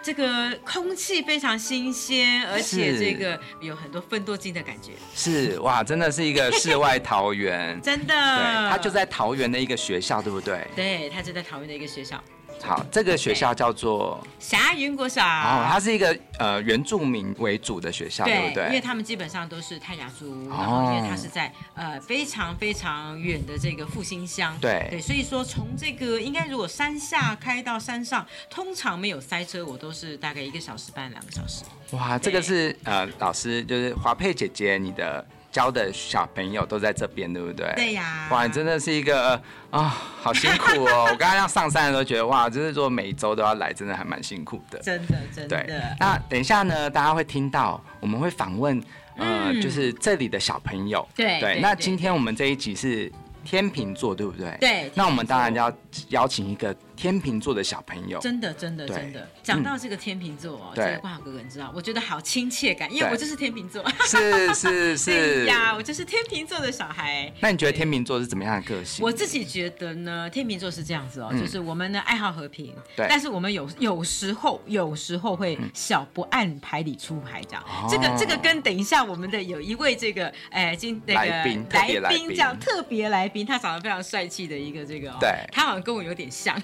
[0.02, 7.78] 这个空气非常新鲜，而且这个有很多分多金的感觉，是哇，真的是一个世外桃源。
[7.84, 8.14] 真的。
[8.14, 10.66] 对，他就在桃园的一个学校，对不对？
[10.74, 12.18] 对，他就在桃园的一个学校
[12.62, 15.24] 好，这个学校叫做霞云国小。
[15.24, 18.66] 哦，它是一个呃原住民为主的学校，对不对？
[18.66, 31.64] 因为他们基本上都是泰雅族，哦然后因为它是在呃非常非常远的这个复兴乡，对对，所以说从这个应该如果山下开到山上，通常没有塞车，我都是大概一个小时半两个小时。
[31.92, 37.72] 哇，这个是呃老师就是华佩姐姐，你的教的小朋友都在这边，对不对？
[37.76, 39.40] 对呀哇，你真的是一个
[39.70, 39.82] 啊、
[40.22, 41.08] 好辛苦哦！
[41.10, 44.78] 我刚刚要上山的时候觉得哇，就是说每一周都要来，真的还蛮辛苦的。
[44.80, 48.80] 真的真的对的，，那等一下呢，大家会听到我们会访问
[49.16, 51.06] 呃，嗯就是这里的小朋友。
[51.14, 53.10] 对，对那今天我们这一集是
[53.44, 54.56] 天秤座，对不对？
[54.60, 55.72] 对那我们当然要
[56.08, 58.18] 邀请一个天秤座的小朋友。
[58.20, 59.26] 真的真的真的。
[59.42, 63.82] 讲到这个天秤座哦，对这个冠豪哥哥你知道，我觉得好亲切感，因为我就是天秤座。
[64.04, 67.32] 是是 是对呀，我就是天秤座的小孩。
[67.40, 69.02] 那你觉得天秤座是怎么样的个性？
[69.02, 77.64] 我自己觉得呢，天秤座是这样子哦，嗯就是我们呢爱好和平，对但是我们有有时候有时候会小不按牌理出牌这样。
[77.88, 86.60] 这个这个跟等一下我们的有一位这个哎今那个来宾特别来宾这样特别来宾，他长得非常帅气的一个这个、哦，对他好像跟我有点像。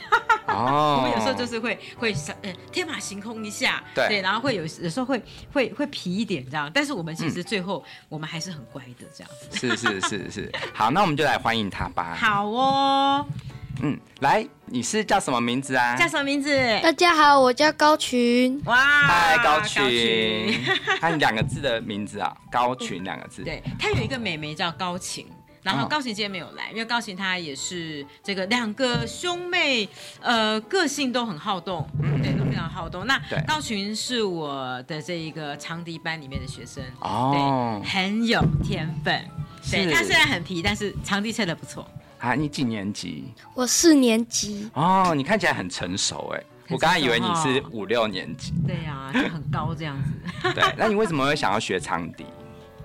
[0.48, 5.22] 哦 我们有时候就是会会呃天马行空一下，对然后会有有时候会
[5.52, 9.58] 会会皮一点这样，但是我们其嗯实最后、我们还是很乖的这样子。
[9.58, 13.26] 是是是是，好，那我们就来欢迎他吧。，好哦，
[13.82, 15.96] 嗯，来，你是叫什么名字啊？
[15.96, 16.50] 叫什么名字？
[16.82, 18.60] 大家好，我叫高群。
[18.64, 20.64] 哇，嗨，高群群，
[21.00, 23.42] 看两个字的名字啊，高群两个字。
[23.42, 25.26] 对，他有一个妹妹叫高晴。
[25.62, 29.88] 然后哦高晴今天没有来，因为高晴她也是这个两个兄妹，
[30.20, 31.88] 呃，个性都很好动，
[32.22, 33.06] 对，都非常好动。
[33.06, 39.24] 那高群是我的这一个长笛班里面的学生，哦对，很有天分。
[39.68, 41.84] 对是他虽然很皮，但是长笛吹的不错。
[42.18, 43.24] 啊，你几年级？
[43.52, 48.52] 我四年级，哦，你看起来很成熟哎，我刚刚以为你是五六年级。
[48.64, 50.52] 对呀、就很高这样子。
[50.54, 52.24] 对，那你为什么会想要学长笛？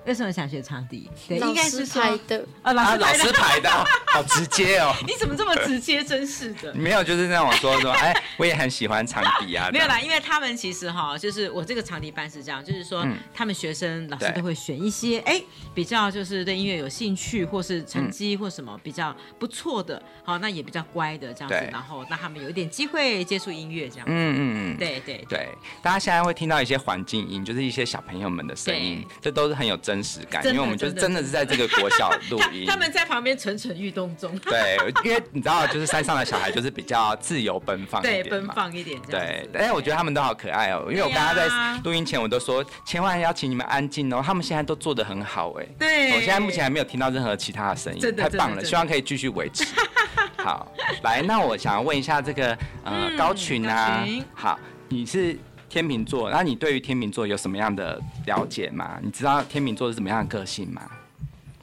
[0.04, 1.08] 为什么想学长笛？
[1.28, 3.70] 对，应该是说师拍的，啊，老师，老师拍的师排的，
[4.06, 4.92] 好直接哦。
[5.06, 6.02] 你怎么这么直接？
[6.02, 6.72] 真是的。
[6.76, 9.70] 没有，就是让我说说，哎，我也很喜欢长笛啊。
[9.72, 15.42] 没有啦，因为他们其实哈，就是我这个长笛班是这样，就是说、嗯他们学生老师都会选一些哎
[15.74, 24.06] 比较就是对音乐有兴趣，或是成绩或什么比较不错的，好那也比较乖的这样子，然后让他们有一点机会接触音乐这样。
[24.08, 25.48] 嗯嗯嗯，对对对，
[25.82, 32.64] 大家现在会听到一些环境音，就是一些小朋友们的声音，这都是很有真实感，因为我们就是真的是在这个国小录音。
[32.64, 38.46] 他们在旁边蠢蠢欲动中，对，因为你知道，就是山上的小孩就是比较自由奔放一对，点嘛。
[38.46, 41.48] 奔放一点对但是我觉得他们都好可爱哦，因为我刚刚在
[41.82, 45.66] 录音前我都说，千万要请你们安静哦，他们现在都做的很好哎。
[45.78, 46.12] 对。
[46.12, 49.64] 我现在目前还没有听到任何其他的声音，太棒了，希望可以继续维持。
[50.36, 50.70] 好，
[51.02, 52.48] 来，那我想要问一下这个
[52.84, 54.02] 呃、嗯高群啊。
[54.04, 55.38] 群，好，你是
[55.72, 58.98] 天秤座，那你对于天秤座有什么样的了解吗？
[59.02, 60.82] 你知道天秤座是怎么样的个性吗？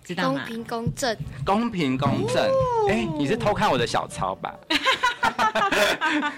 [0.03, 0.41] 知道吗？
[0.43, 2.43] 公平公正，公平公正，
[2.89, 4.51] 哎、你是偷看我的小抄吧？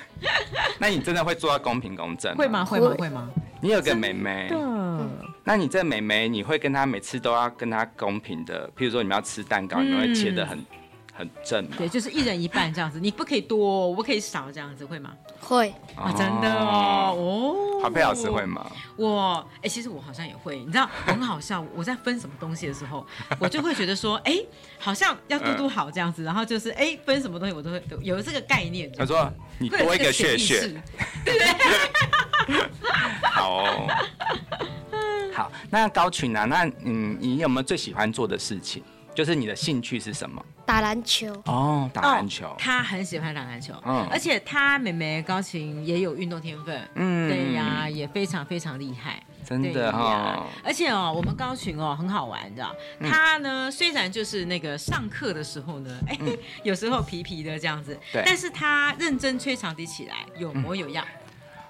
[0.77, 2.35] 那你真的会做到公平公正？
[2.35, 2.65] 会吗？？
[2.65, 2.93] 会吗？
[2.99, 3.29] 会吗？
[3.61, 5.09] 你有个妹妹，嗯，
[5.45, 10.59] 那你这妹妹，你会跟她每次都要跟她公平的，譬如说你们要吃蛋糕，你们会切的很
[11.13, 11.75] 很正吗？
[11.77, 13.57] 对，就是一人一半这样子，你不可以多，
[13.89, 15.11] 我不可以少这样子，会吗？
[15.39, 18.45] 会啊，真的哦，哦，华佩老师会？
[18.45, 18.71] 吗？
[18.97, 21.63] 我哎、其实我好像也会，你知道很好笑。
[21.75, 23.05] 我在分什么东西的时候，
[23.39, 24.37] 我就会觉得说，哎、
[24.79, 28.91] 好像要嘟嘟好这样子，然后就是哎、分什么东西我都会有这个概念。
[28.97, 30.81] 他说你多一个血意血
[31.25, 31.33] 对，
[33.31, 33.87] 好哦。
[35.33, 38.83] 好，那高群啊，那嗯，你有没有最喜欢做的事情？
[39.13, 40.43] 就是你的兴趣是什么？
[40.65, 42.45] 打篮球，哦，打篮球。
[42.47, 49.21] 哦他很喜欢打篮球，嗯而且他妹妹高琴也有运动天分，嗯对呀，也非常非常厉害。
[49.43, 56.17] 真的哈、呀而且哦，我们高群哦很好玩，你知道，嗯他呢虽然就是那个上课的时候呢，哎、
[56.63, 61.03] 有时候皮皮的这样子，嗯对但是他认真吹长笛起来有模有样。
[61.03, 61.20] 哦，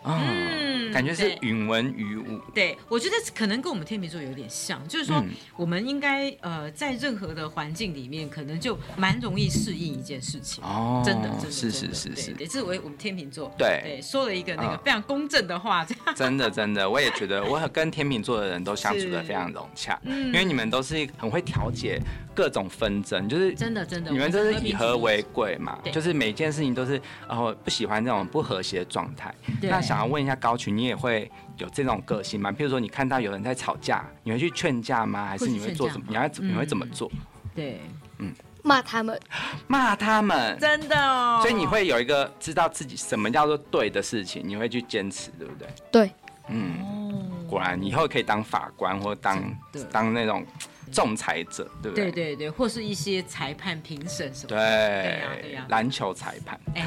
[0.04, 1.38] 嗯感觉是对。
[1.42, 2.38] 允文于武。
[2.54, 5.30] 对，我觉得可能跟我们天秤座有点像，就是说嗯。
[5.56, 10.64] 我们应该呃在任何的环境里面，可能就蛮容易适应一件事情。
[10.64, 13.80] 哦真的，真的，是是是是，对对，这是为我们天秤座，对。
[13.84, 14.80] 对，说了一个那个嗯。
[14.84, 16.16] 非常公正的话，这样。
[16.16, 20.28] 真的真的，我也觉得我跟天秤座的人都相处的非常融洽，嗯。
[20.28, 22.02] 因为你们都是很会调解
[22.36, 27.00] 各种纷争，就是真的真的，你们我这是以和为贵嘛，就是每件事情都是
[27.30, 29.34] 哦不喜欢这种不和谐的状态。
[29.62, 29.70] 对。
[29.70, 32.50] 那想要问一下高群，你也会有这种个性吗？
[32.50, 35.26] 譬如说你看到有人在吵架，你会去劝架吗？
[35.26, 36.06] 还是你会做什么？
[36.08, 37.12] 你要怎你会怎么嗯做？
[37.54, 37.82] 对，
[38.20, 38.34] 嗯
[38.64, 39.20] 骂他们，
[39.68, 40.58] 骂他们。
[40.62, 45.68] 真的哦，所以你会有一个知道自己什么叫做对的事情，你会去坚持，对不对？
[45.92, 46.12] 对，
[46.48, 49.44] 嗯，哦，果然以后可以当法官或当
[49.92, 50.46] 当那种
[50.92, 52.12] 仲裁者，对不对？
[52.12, 56.82] 对对对，或是一些裁判评审什么对的，呀对呀篮球裁判，哎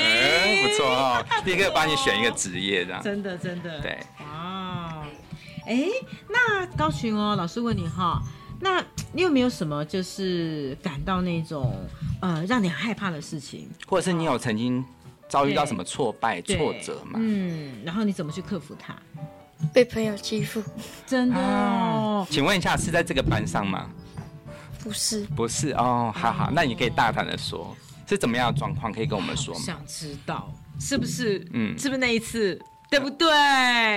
[0.00, 3.02] 哎，不错哦，立刻帮你选一个职业这样。
[3.02, 5.04] 真的真的，对，哇，
[5.66, 5.86] 哎，
[6.28, 8.22] 那高群哦，老师问你哈，
[8.60, 11.86] 那你有没有什么就是感到那种
[12.20, 13.68] 呃让你很害怕的事情？
[13.86, 14.84] 或者是你有曾经
[15.28, 17.18] 遭遇到什么挫败、对挫折吗？
[17.22, 18.96] 嗯，然后你怎么去克服它？
[19.72, 20.62] 被朋友欺负，
[21.06, 23.88] 真的哦，请问一下，是在这个班上吗？
[24.82, 29.60] 不是不是哦，好好，那你可以大胆的说，是怎么样的状况，可以跟我们说吗？
[29.60, 31.46] 想知道是不是？
[31.52, 32.58] 嗯是不是那一次？
[32.90, 33.28] 对不对？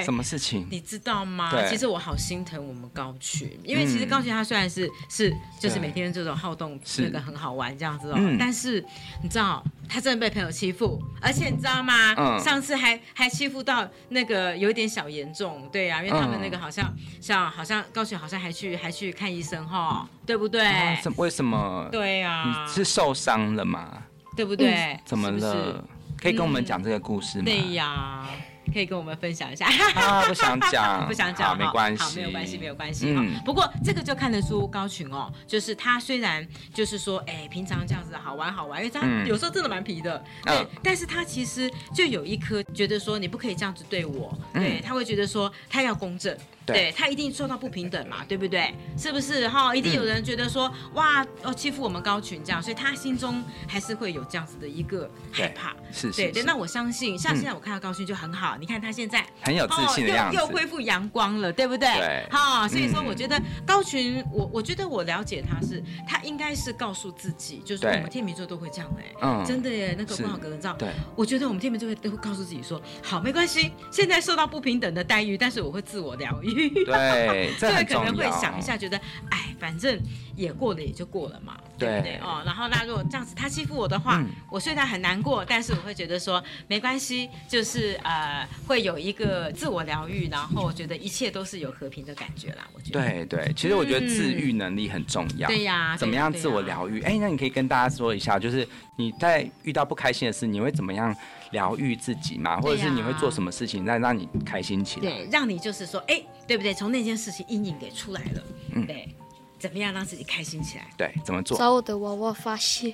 [0.03, 0.67] 什么事情？
[0.69, 1.51] 你知道吗？
[1.67, 8.85] 其实我好心疼我们高群，因为其实嗯高群他虽然是是就是每天这种好动，是那个很好玩这样子哦，嗯但是
[9.23, 12.13] 你知道他真的被朋友欺负，而且你知道吗？
[12.17, 20.63] 嗯上次还还欺负到那个有一点小严重，对啊，因为他们那个好像、像好像高群好像还去还去看医生哈，对不对？
[20.67, 21.89] 啊什为什么？
[21.91, 24.03] 对啊你，是受伤了吗？
[24.35, 24.99] 对不对？
[25.03, 25.87] 怎么是是了？
[26.21, 27.43] 可以跟我们讲这个故事吗？
[27.45, 28.25] 对呀，
[28.71, 29.67] 可以跟我们分享一下。
[29.95, 33.07] 啊，不想讲， 不想讲好没关系，好，没有关系，没有关系。
[33.09, 33.33] 嗯。
[33.35, 39.25] 嗯，不过这个就看得出高群哦，就是他虽然就是说，哎，平常这样子好玩好玩，因为他嗯。
[39.27, 46.35] 有时候真的蛮皮的，对嗯，但是他其实就有一颗觉得说你不可以这样子对我，对，他会觉得说他要公正。
[46.63, 48.73] 嗯对对他一定受到不平等嘛，对不对？
[48.97, 49.75] 是不是哈？
[49.75, 55.73] 一定有人觉得说，哇，哦，欺负我们高群这样，所以他心中还是会有这样子的一个害怕。
[55.91, 61.87] 是是对对，那我相信，像嗯现在我看到高群就很好，你看他现在很有自信的样子哦、又又恢复阳光了，对不对？
[61.97, 70.73] 对哈、所以说嗯我觉得高群，我我觉得我了解他是，他应该是告诉自己，就是我们天秤座都会这样哎、嗯真的耶，那个是关好哥，你知道？
[70.75, 76.52] 对，我觉得我们天秤座会都会告诉自己说，好，没关系，现在受到不平等的待遇，但是我会自我疗愈。
[76.53, 76.69] 遇。
[76.85, 77.73] 对，这。
[77.93, 78.97] 可能会想一下，觉得
[79.29, 79.99] 哎，反正
[80.35, 82.41] 也过了也就过了嘛，对不对对哦？
[82.45, 92.67] 然后那如果这样子他欺负我的话，嗯我虽然很难过，但是我会觉得说没关系，就是呃会有一个自我疗愈，然后我觉得一切都是有和平的感觉啦。
[92.73, 95.47] 我觉得对对，其实我觉得自愈能力很重要。
[95.49, 96.61] 对呀，怎么样自我？
[96.61, 97.01] 疗愈？
[97.01, 101.13] 哎，那你可以跟大家说一下，就是你在遇到不开心的事，你会怎么样
[101.51, 102.61] 疗愈自己嘛？
[102.61, 105.11] 或者是你会做什么事情来让你开心起来？
[105.11, 106.73] 对，让你就是说，哎，对不对？
[106.73, 108.43] 从那件事情阴影给出来了，
[108.75, 109.15] 嗯对，
[109.59, 110.87] 怎么样让自己开心起来？
[110.97, 111.57] 对，怎么做？
[111.57, 112.93] 找我的娃娃发泄，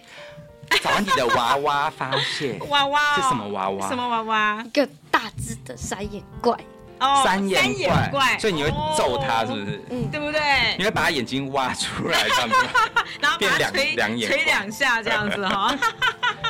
[0.84, 2.58] 找你的娃娃发泄。
[2.70, 4.64] 娃娃是什么娃娃什么娃娃？
[4.66, 6.58] 一个大只的三眼怪，
[7.00, 9.82] 哦三眼怪，怪，所以你会揍他，是不是？
[9.90, 10.42] 嗯，对不对？
[10.78, 12.56] 你会把他眼睛挖出来，这样子。
[13.22, 15.76] 然后把变两两眼捶两下这样子 哈。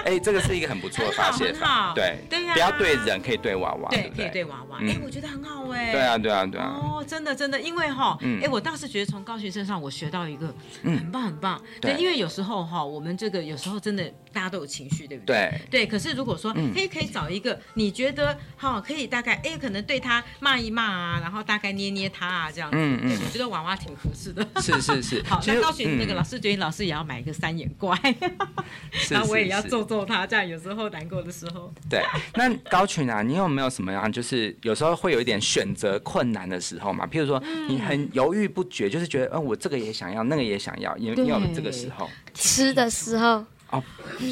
[0.05, 1.93] 哎，这个是一个很不错的发泄很好法。
[1.93, 4.77] 对，对呀不要对人，可以对娃娃，对，可以对娃娃。
[4.81, 5.91] 嗯哎，我觉得很好哎。
[5.91, 6.67] 对啊，对啊，对啊。
[6.81, 11.61] 哦，真的真的，因为哈，嗯哎，我倒是觉得从高群身上我学到一个嗯很棒很棒。
[11.81, 15.51] 对对，因为有时候哈，我们这个有时候真的大家都有情绪，对不对？
[15.69, 22.77] 对，对，可是如果说，嗯哎、可以找一个你觉得哈，可以大概哎，可能对他骂一骂啊，然后大概捏捏他啊，这样子。
[22.77, 24.45] 嗯嗯我觉得娃娃挺合适的。
[24.61, 25.23] 是是是。
[25.27, 27.95] 好，那高群那个嗯老师觉得老师也要买一个三眼怪，
[28.91, 31.73] 是 然后我也要揍揍他，这样有时候难过的时候。
[31.89, 32.03] 对，
[32.35, 37.05] 那高群啊，你有没有什么样，就是有时候会有一点选择困难的时候嘛？
[37.07, 43.83] 譬如说，嗯你很犹豫不决，就是觉得，嗯、我这个也想要，那个也想要，你你有这个时候吃的时候，哦，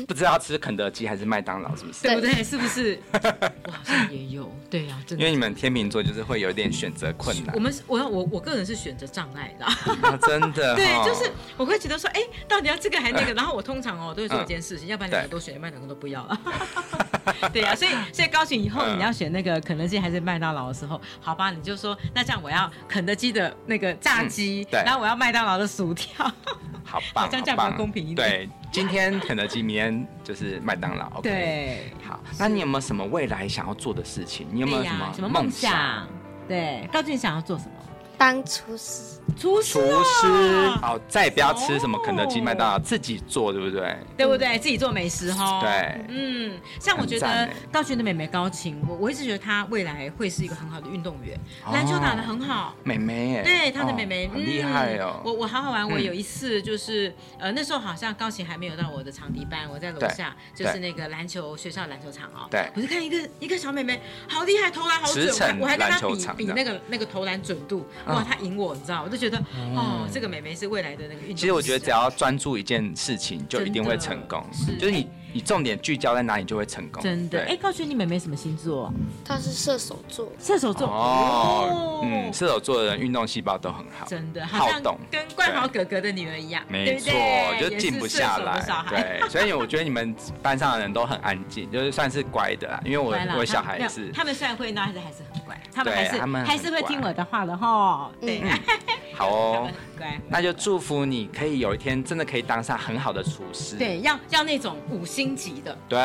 [0.08, 2.02] 不知道吃肯德基还是麦当劳，是不是？
[2.04, 2.44] 对不对？
[2.44, 3.00] 是不是？
[3.14, 5.24] 我好像也有，对啊，真的。
[5.24, 13.34] 因为你们天秤座就是会有一点选择困难我，们是我我我个人是选择障碍的，啊、真的、 哦，对，就是我会觉得说，哎，到底要这个还是那个？
[13.38, 16.40] 然后我通常哦都会做一件事情，要不然两个都选，要不然两个都不要了。
[17.54, 26.26] 对呀、所以所以高群以后嗯你要选那个肯德基还是麦当劳的时候，好吧，你就说那这样我要肯德基的那个炸鸡，对然后我要麦当劳的薯条，
[26.84, 31.08] 好吧，好像这样比较公平一点对，今天肯德基，明天就是麦当劳。
[31.16, 34.48] OK，对，好，那你有没有什么未来想要做的事情？
[34.52, 36.08] 你有没有什么什么梦想？
[36.48, 37.72] 对，高俊想要做什么？
[38.18, 40.70] 当厨师，厨师厨哦，师。
[40.80, 43.96] 好，再也不要吃什么肯德基、哦麦当劳，自己做，对不对？
[44.18, 44.58] 对不对？
[44.60, 45.62] 自己做美食哈。
[45.62, 46.06] 对。
[46.08, 51.74] 嗯，像我觉得高群的妹妹高琴，我我一直觉得她未来会是一个很好的运动员，哦。
[51.74, 52.74] 篮球打得很好。
[52.84, 55.22] 妹妹耶，对她的哦妹妹、很厉害哦。
[55.26, 62.48] 我我好好玩，我嗯有一次就是、呃那时候好像高琴还没有到我的场地班，我在楼下就是那个篮球学校篮球场哦。
[62.50, 62.70] 对。
[62.76, 68.16] 我就看一个一个小妹妹好厉害，投篮好准，我还跟她比比那个那个投篮准度，嗯。
[68.16, 69.38] 哇，她赢我，你知道，我就觉得
[69.76, 71.36] 哦，这个美眉是未来的那个运动。
[71.36, 74.46] 其实我觉得只要专注一件事情，就一定会成功。
[74.80, 75.08] 就是你
[75.38, 77.04] 你重点聚焦在哪里，就会成功。
[77.04, 78.92] 真的，哎，高群，你妹妹什么星座？
[79.24, 87.12] 他是射手座，射手座哦，嗯，射手座的人运动细胞都很好，真的好动，跟冠豪哥哥的女儿一样，对没错
[87.60, 88.66] 就静不下来。
[88.90, 92.82] 对，所以我觉得你们班上的人都很安静，就是算是乖的啦。
[92.84, 98.10] 因为我我小孩子，他们虽然会闹，但是还是很乖，他们对还是他们还是会听我的话的哈。
[98.20, 98.50] 对，嗯
[99.14, 99.87] 好哦很。
[99.98, 100.20] 乖。
[100.30, 103.76] 那就祝福你可以有一天真的可以当上很好的厨师。
[103.76, 105.98] 对，要要那种五星级的，对，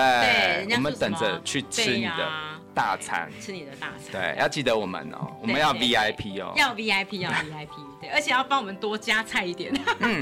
[0.66, 2.28] 对我们等着去吃你的
[2.74, 3.30] 大餐。
[3.40, 4.10] 吃你的大餐。
[4.12, 6.52] 对，要记得我们哦，我们要 VIP 哦。
[6.56, 7.68] 要 VIP，要 VIP，
[8.00, 9.72] 对，而且要帮我们多加菜一点。
[10.00, 10.20] 嗯，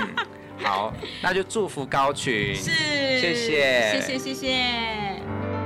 [0.63, 0.93] 好，
[1.23, 2.55] 那就祝福高群。
[2.55, 2.71] 是，
[3.21, 5.60] 谢谢谢谢，谢谢。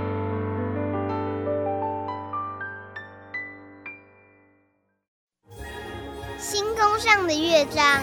[6.75, 8.03] 星宫上的乐章。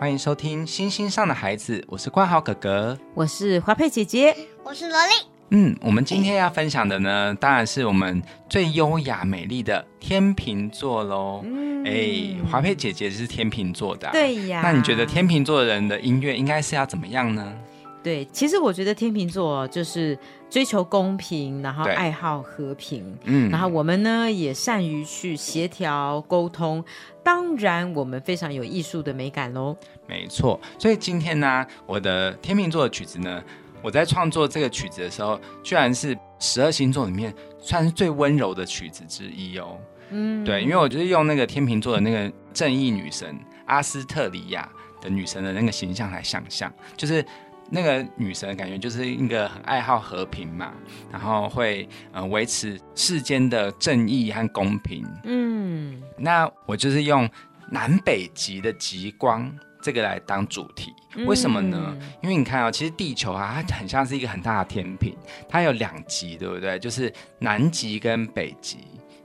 [0.00, 2.98] 欢迎收听《星星上的孩子》，我是冠豪哥哥。
[3.14, 5.12] 我是华佩姐姐，我是萝莉，
[5.50, 11.42] 嗯，我们今天要分享的呢，当然是我们最优雅美丽的天秤座喽。
[11.44, 17.54] 嗯哎，华佩姐姐是天秤座的、啊，对呀那你觉得天秤座的人的音乐应该是要怎么样呢？
[18.02, 20.16] 对，其实我觉得天秤座就是
[20.50, 26.84] 追求公平，然后对爱好和平，嗯然后我们呢也善于去协调沟通，
[27.22, 29.76] 当然我们非常有艺术的美感喽。
[30.06, 33.42] 没错，所以今天呢，我的天秤座的曲子呢，
[33.82, 39.78] 我在创作这个曲子的时候，居然是十二星座里面算是最温柔的曲子之一哦。
[40.10, 44.66] 嗯，对，因为我就是用那个天秤座的那个正义女神阿斯特里亚
[45.02, 47.22] 的女神的那个形象来想象，就是
[47.70, 50.72] 那个女神感觉就是一个很爱好和平嘛，
[51.12, 55.06] 然后会呃维持世间的正义和公平。
[55.24, 57.28] 嗯，那我就是用
[57.70, 59.50] 南北极的极光。
[59.80, 60.92] 这个来当主题，
[61.24, 61.96] 为什么呢？
[62.00, 65.16] 嗯因为你看啊、其实地球啊，它很像是一个很大的天平，
[65.48, 66.76] 它有两极，对不对？
[66.80, 68.78] 就是南极跟北极。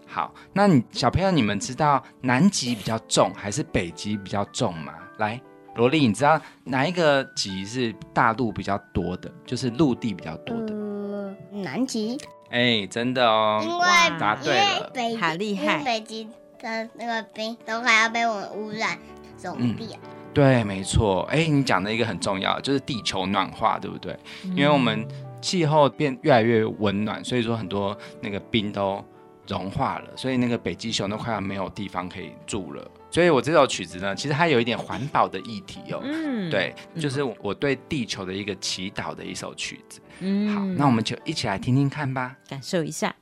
[0.05, 4.93] 好，那你小朋友，你们知道南极比较重还是北极比较重吗？
[5.17, 5.41] 来，
[5.75, 10.73] 罗莉，你知道哪一个极是大陆比较多的，就是陆地比较多的？
[10.73, 12.17] 呃，南极，
[12.49, 16.27] 哎、真的哦，因为答对了因为北好厉害因为北极
[16.59, 18.97] 的那个冰都快要被我们污染
[19.41, 19.87] 融掉。
[20.33, 21.23] 对，没错。
[21.31, 24.17] 哎，你讲的一个很重要，就是地球暖化，对不对？
[24.43, 25.07] 因为我们
[25.41, 29.03] 气候变越来越温暖，所以说很多那个冰都
[29.47, 32.87] 融化了，所以那个北极熊都快要没有地方可以住了。
[33.13, 36.01] 所以我这首曲子呢，其实它有一点环保的议题哦。
[36.03, 39.99] 嗯，对，就是我我对地球的一个祈祷的一首曲子。
[40.21, 42.35] 嗯好，那我们就一起来听听看吧。
[42.49, 43.15] 感受一下。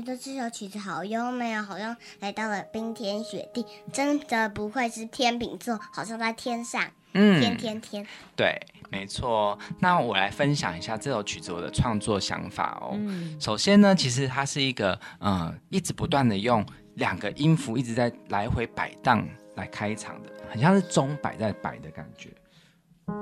[0.00, 6.82] 觉得这首曲子好优美啊，好像来到了冰天雪地，真的不愧是天秤座，好像在天上，
[7.12, 8.04] 嗯天天天。
[8.34, 9.56] 对，没错。
[9.78, 12.94] 那我来分享一下这首曲子我的创作想法哦。
[12.94, 19.24] 嗯首先呢，其实它是一个呃，一直不断的用两个音符一直在来回摆荡
[19.54, 22.30] 来开场的，很像是钟摆在摆的感觉。
[23.06, 23.14] 好，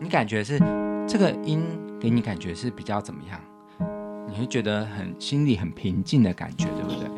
[0.00, 0.58] 你感觉是
[1.06, 1.62] 这个音
[2.00, 3.40] 给你感觉是比较怎么样？
[4.28, 7.08] 你会觉得很心里很平静的感觉，对不对？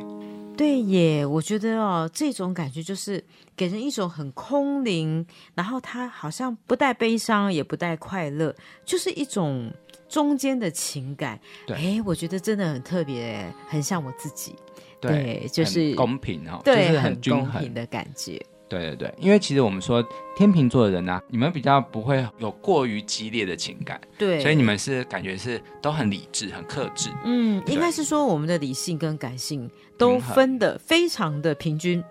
[0.56, 3.24] 对耶，我觉得哦，这种感觉就是
[3.56, 5.24] 给人一种很空灵，
[5.54, 9.72] 然后它好像不带悲伤，也不带快乐，就是一种
[10.08, 11.40] 中间的情感。
[11.66, 14.54] 对哎，我觉得真的很特别，很像我自己。
[15.00, 17.72] 对，就是公平哦，对，就是很均衡公平。
[17.74, 18.44] 的感觉。
[18.68, 20.04] 对对对，因为其实我们说
[20.36, 27.10] 天秤座的人呢、啊你们比较不会有过于激烈的情感，对，所以你们是感觉是都很理智、很克制。
[27.24, 32.02] 嗯，应该是说我们的理性跟感性都分的非常的平均。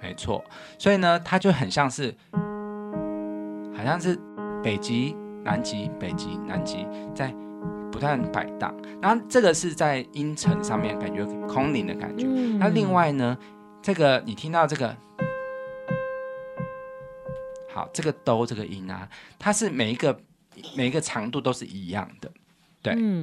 [0.00, 0.44] 没错，
[0.78, 2.14] 所以呢，它就很像是，
[3.76, 4.18] 好像是
[4.62, 7.34] 北极、南极、北极、南极在
[7.90, 8.74] 不断摆荡。
[9.00, 12.26] 然后这个是在音程上面感觉空灵的感觉。
[12.28, 13.36] 嗯那另外呢，
[13.82, 14.94] 这个你听到这个，
[17.76, 19.06] 好，这个哆这个音啊，
[19.38, 20.18] 它是每一个
[20.74, 22.32] 每一个长度都是一样的。
[22.80, 23.22] 对嗯，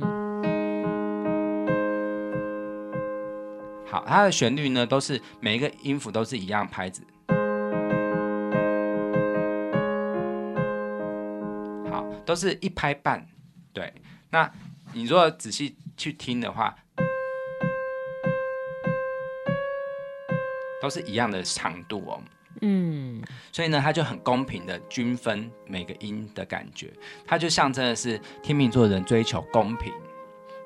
[3.87, 7.01] 好，它的旋律呢都是每一个音符都是一样拍子。
[11.89, 13.25] 好，都是一拍半。
[13.73, 13.91] 对，
[14.29, 14.47] 那
[14.93, 16.75] 你如果仔细去听的话，
[20.79, 22.21] 都是一样的长度哦。
[22.65, 26.89] 嗯，所以呢，它就很公平的均分每个音的感觉，
[27.27, 29.93] 它就象征的是天秤座的人追求公平。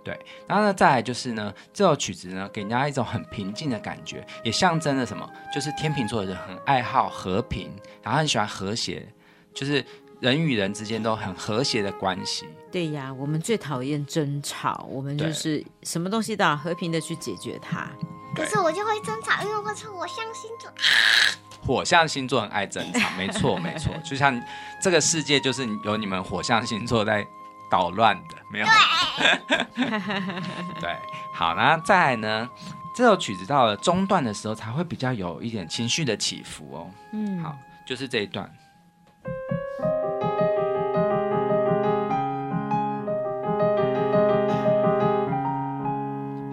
[0.03, 0.17] 对，
[0.47, 5.27] 然后呢，再来就是呢，这首曲子呢，给人家一种很平静的感觉，也象征了什么？
[5.51, 7.71] 就是天秤座的人很爱好和平，
[8.03, 9.05] 然后很喜欢和谐，
[9.53, 9.83] 就是
[10.21, 12.45] 人与人之间都很和谐的关系。
[12.71, 17.89] 对呀，我们最讨厌争吵，我们就是什么东西都要和平的去解决它。
[18.35, 20.71] 可是我就会争吵，因为我是火象星座。
[21.67, 24.41] 火象星座很爱争吵， 没错没错，就像
[24.81, 27.27] 这个世界就是有你们火象星座在
[27.69, 28.65] 捣乱的，没有？
[30.79, 30.95] 对，
[31.33, 32.49] 好，那再来呢？
[32.95, 36.89] 这首曲子到了中段的时候，才会比较有一点情绪的起伏哦。
[37.11, 37.55] 嗯，好，
[37.85, 38.49] 就是这一段。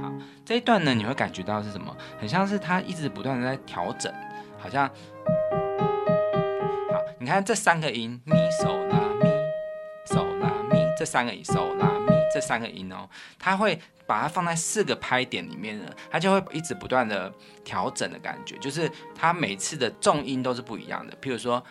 [0.02, 0.12] 好，
[0.44, 1.96] 这一段呢，你会感觉到是什么？
[2.20, 4.12] 很像是他一直不断的在调整，
[4.64, 4.88] 好像，
[6.90, 9.30] 好，你看这三个音，咪手拉咪
[10.06, 13.06] 手拉咪，这三个音手拉咪这三个音哦，
[13.38, 17.30] 它会把它放在四个拍点里面呢，它就会一直不断的
[17.62, 21.14] 调整的感觉，就是它每次的重音都是不一样的。
[21.20, 21.62] 譬如说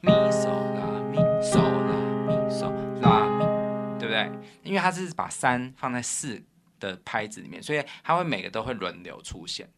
[0.00, 0.80] 咪手拉
[1.12, 1.94] 咪手拉
[2.26, 2.72] 咪手
[3.02, 3.44] 拉咪，
[3.98, 4.32] 对不对？
[4.62, 6.42] 因为它是把三放在四
[6.80, 9.68] 的拍子里面，所以它会每个都会轮流出现。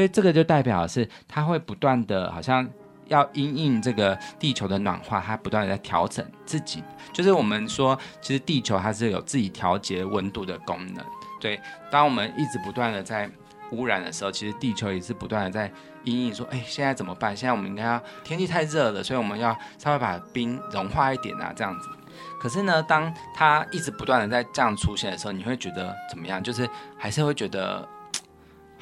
[0.00, 2.66] 所以这个就代表是它会不断的，好像
[3.08, 6.82] 要因应这个地球的暖化，它不断的在调整自己。
[7.12, 11.04] 就是我们说，其实地球它是有自己调节温度的功能。
[11.38, 13.30] 对，当我们一直不断的在
[13.72, 15.70] 污染的时候，其实地球也是不断的在
[16.04, 17.36] 因应说，哎，现在怎么办？
[17.36, 21.90] 现在我们应该要天气太热了，所以我们要稍微把冰融化一点啊，这样子。
[22.40, 26.42] 可是呢，当它一直不断的在这样出现的时候，你会觉得怎么样？
[26.42, 27.86] 就是还是会觉得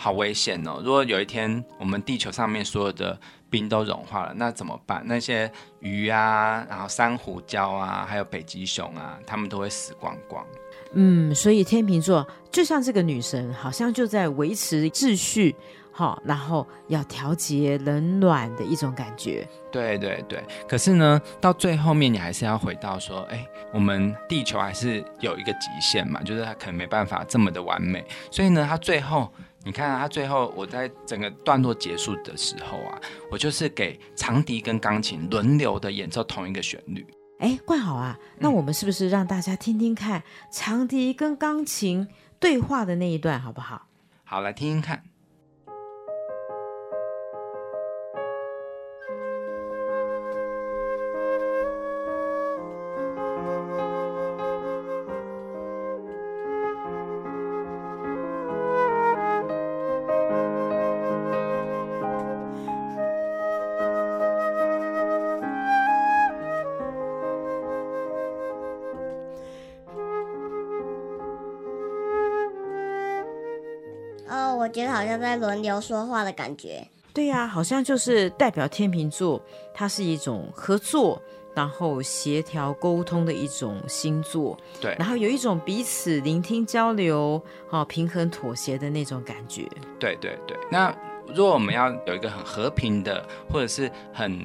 [0.01, 0.81] 好危险哦！
[0.85, 3.19] 如果有一天我们地球上面所有的
[3.51, 5.03] 冰都融化了，那怎么办？
[5.05, 10.47] 那些鱼啊，然后珊瑚礁啊，还有北极熊啊，它们都会死光光。
[10.95, 15.57] 嗯，所以天秤座就像这个女神，好像就在维持秩序，
[15.91, 19.47] 好，然后要调节冷暖的一种感觉。
[19.73, 29.29] 对对对，可是呢，到最后面你还是要回到说，哎，我们地球还是有一个极限嘛，就是它可能没办法这么的完美，所以呢，它最后。
[29.65, 33.01] 你看、啊，它最后我在整个段落结束的时候啊，
[33.31, 37.07] 我就是给长笛跟钢琴轮流的演奏同一个旋律。
[37.41, 42.09] 哎，冠好啊，那我们是不是让大家听听看长笛跟钢琴
[42.41, 43.87] 对话的那一段，好不好？
[44.25, 45.03] 好，来听听看。
[74.79, 76.87] 觉得好像在轮流说话的感觉。
[77.13, 79.43] 对呀、好像就是代表天秤座，
[79.75, 81.21] 它是一种合作，
[81.53, 89.67] 然后协调沟通的一种星座，对然后有一种彼此聆听交流，哦，平衡妥协的那种感觉。
[89.99, 90.95] 对对对，那
[91.27, 94.39] 如果我们要有一个很和平的，或者是很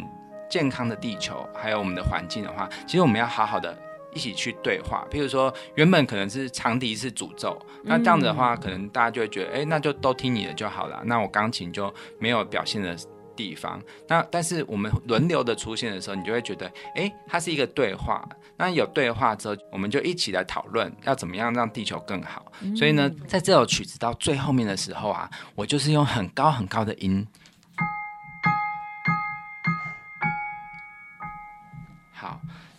[0.49, 3.77] 健康的地球，还有我们的环境的话，其实我们要好好的
[4.15, 5.05] 一起去对话。
[5.11, 12.95] 譬如说，原本可能是长笛是诅咒，那这样子的话，可能大家就会觉得，哎、那就都听你的就好了，那我钢琴就没有表现的
[13.35, 13.81] 地方。
[14.07, 18.27] 那但是我们轮流的出现的时候，你就会觉得，哎、它是一个对话。
[18.55, 22.51] 那有对话之后，我们就一起来讨论要怎么样让地球更好。
[22.77, 27.27] 所以呢，在这首曲子到最后面的时候啊，我就是用很高很高的音。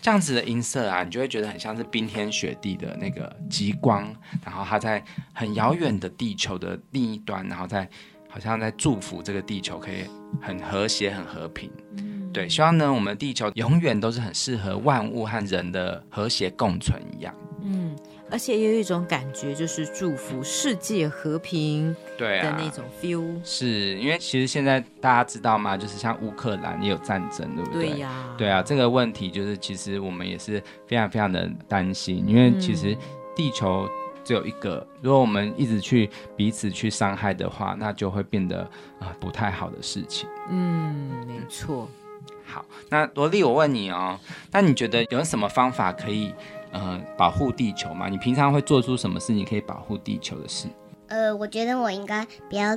[0.05, 5.03] 这样子的音色啊，你就会觉得很像是冰天雪地的那个极光，然后它在
[5.33, 7.89] 很遥远的地球的另一端，然后在
[8.29, 10.05] 好像在祝福这个地球可以
[10.43, 11.71] 很和谐、很和平。
[12.35, 17.35] 对，希望呢，我们地球永远都是很适合万物和人的和谐共存一样。
[17.63, 17.97] 嗯，
[18.35, 23.33] 而且也有一种感觉，就是祝福世界和平对啊，的那种 feel。
[23.45, 25.77] 是因为其实现在大家知道吗？
[25.77, 27.91] 就是像乌克兰也有战争，对不对？
[27.91, 32.99] 对呀，对啊，这个问题就是其实我们也是非常非常的担心，因为其实
[33.37, 33.89] 地球
[34.25, 38.69] 只有一个，如果我们一直去彼此去伤害的话，那就会变得
[38.99, 40.29] 啊、不太好的事情。
[40.51, 41.89] 嗯，没错。
[42.47, 44.19] 好，那罗莉，我问你哦，
[44.51, 46.35] 那你觉得有什么方法可以
[46.75, 48.09] 呃保护地球嘛？
[48.11, 50.69] 你平常会做出什么事情可以保护地球的事？
[51.09, 52.77] 呃，我觉得我应该不要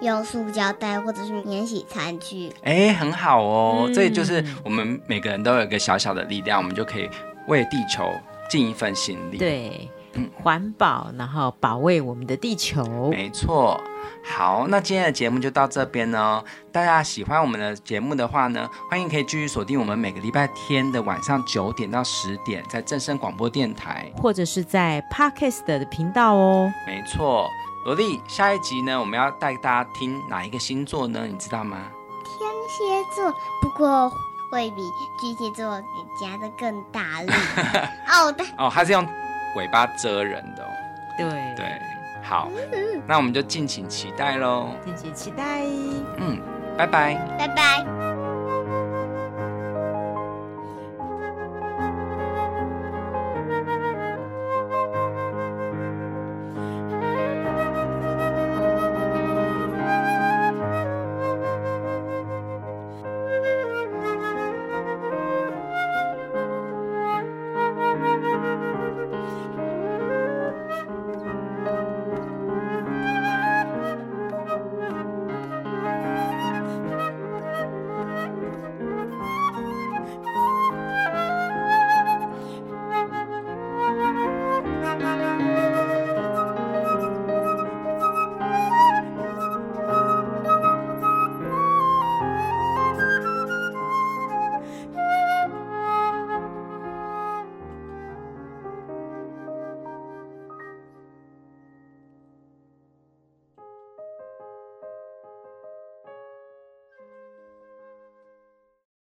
[0.00, 2.50] 用塑胶袋或者是免洗餐具。
[2.62, 7.08] 哎，很好哦，嗯这就是我们每个人都有一个小小的力量，我们就可以
[7.48, 8.04] 为地球
[8.48, 9.88] 尽一份心力。，对，
[10.42, 13.10] 环保，然后保卫我们的地球。
[13.10, 13.80] 没错。
[14.22, 16.42] 好，那今天的节目就到这边哦。
[16.72, 24.10] 大家喜欢我们的节目的话呢，欢迎可以继续锁定我们每个礼拜天的晚上九点到十点，在正声广播电台。
[24.16, 26.72] 或者是在 Podcast 的频道哦。
[26.86, 27.48] 没错，
[27.84, 31.26] 萝莉，下一集呢，我们要带大家听哪一个星座呢？
[31.26, 31.78] 你知道吗？
[32.24, 34.10] 天蝎座，不过
[34.50, 34.82] 会比
[35.20, 35.80] 巨蟹座
[36.18, 37.30] 夹的更大力。
[38.08, 39.06] 哦，对，哦，它是用
[39.56, 40.68] 尾巴蛰人的哦。
[41.16, 41.80] 对对，
[42.22, 42.50] 好，
[43.06, 44.70] 那我们就敬请期待喽。
[44.84, 45.62] 敬请期待。
[46.16, 46.40] 嗯，
[46.76, 47.14] 拜拜。
[47.38, 48.13] 拜拜。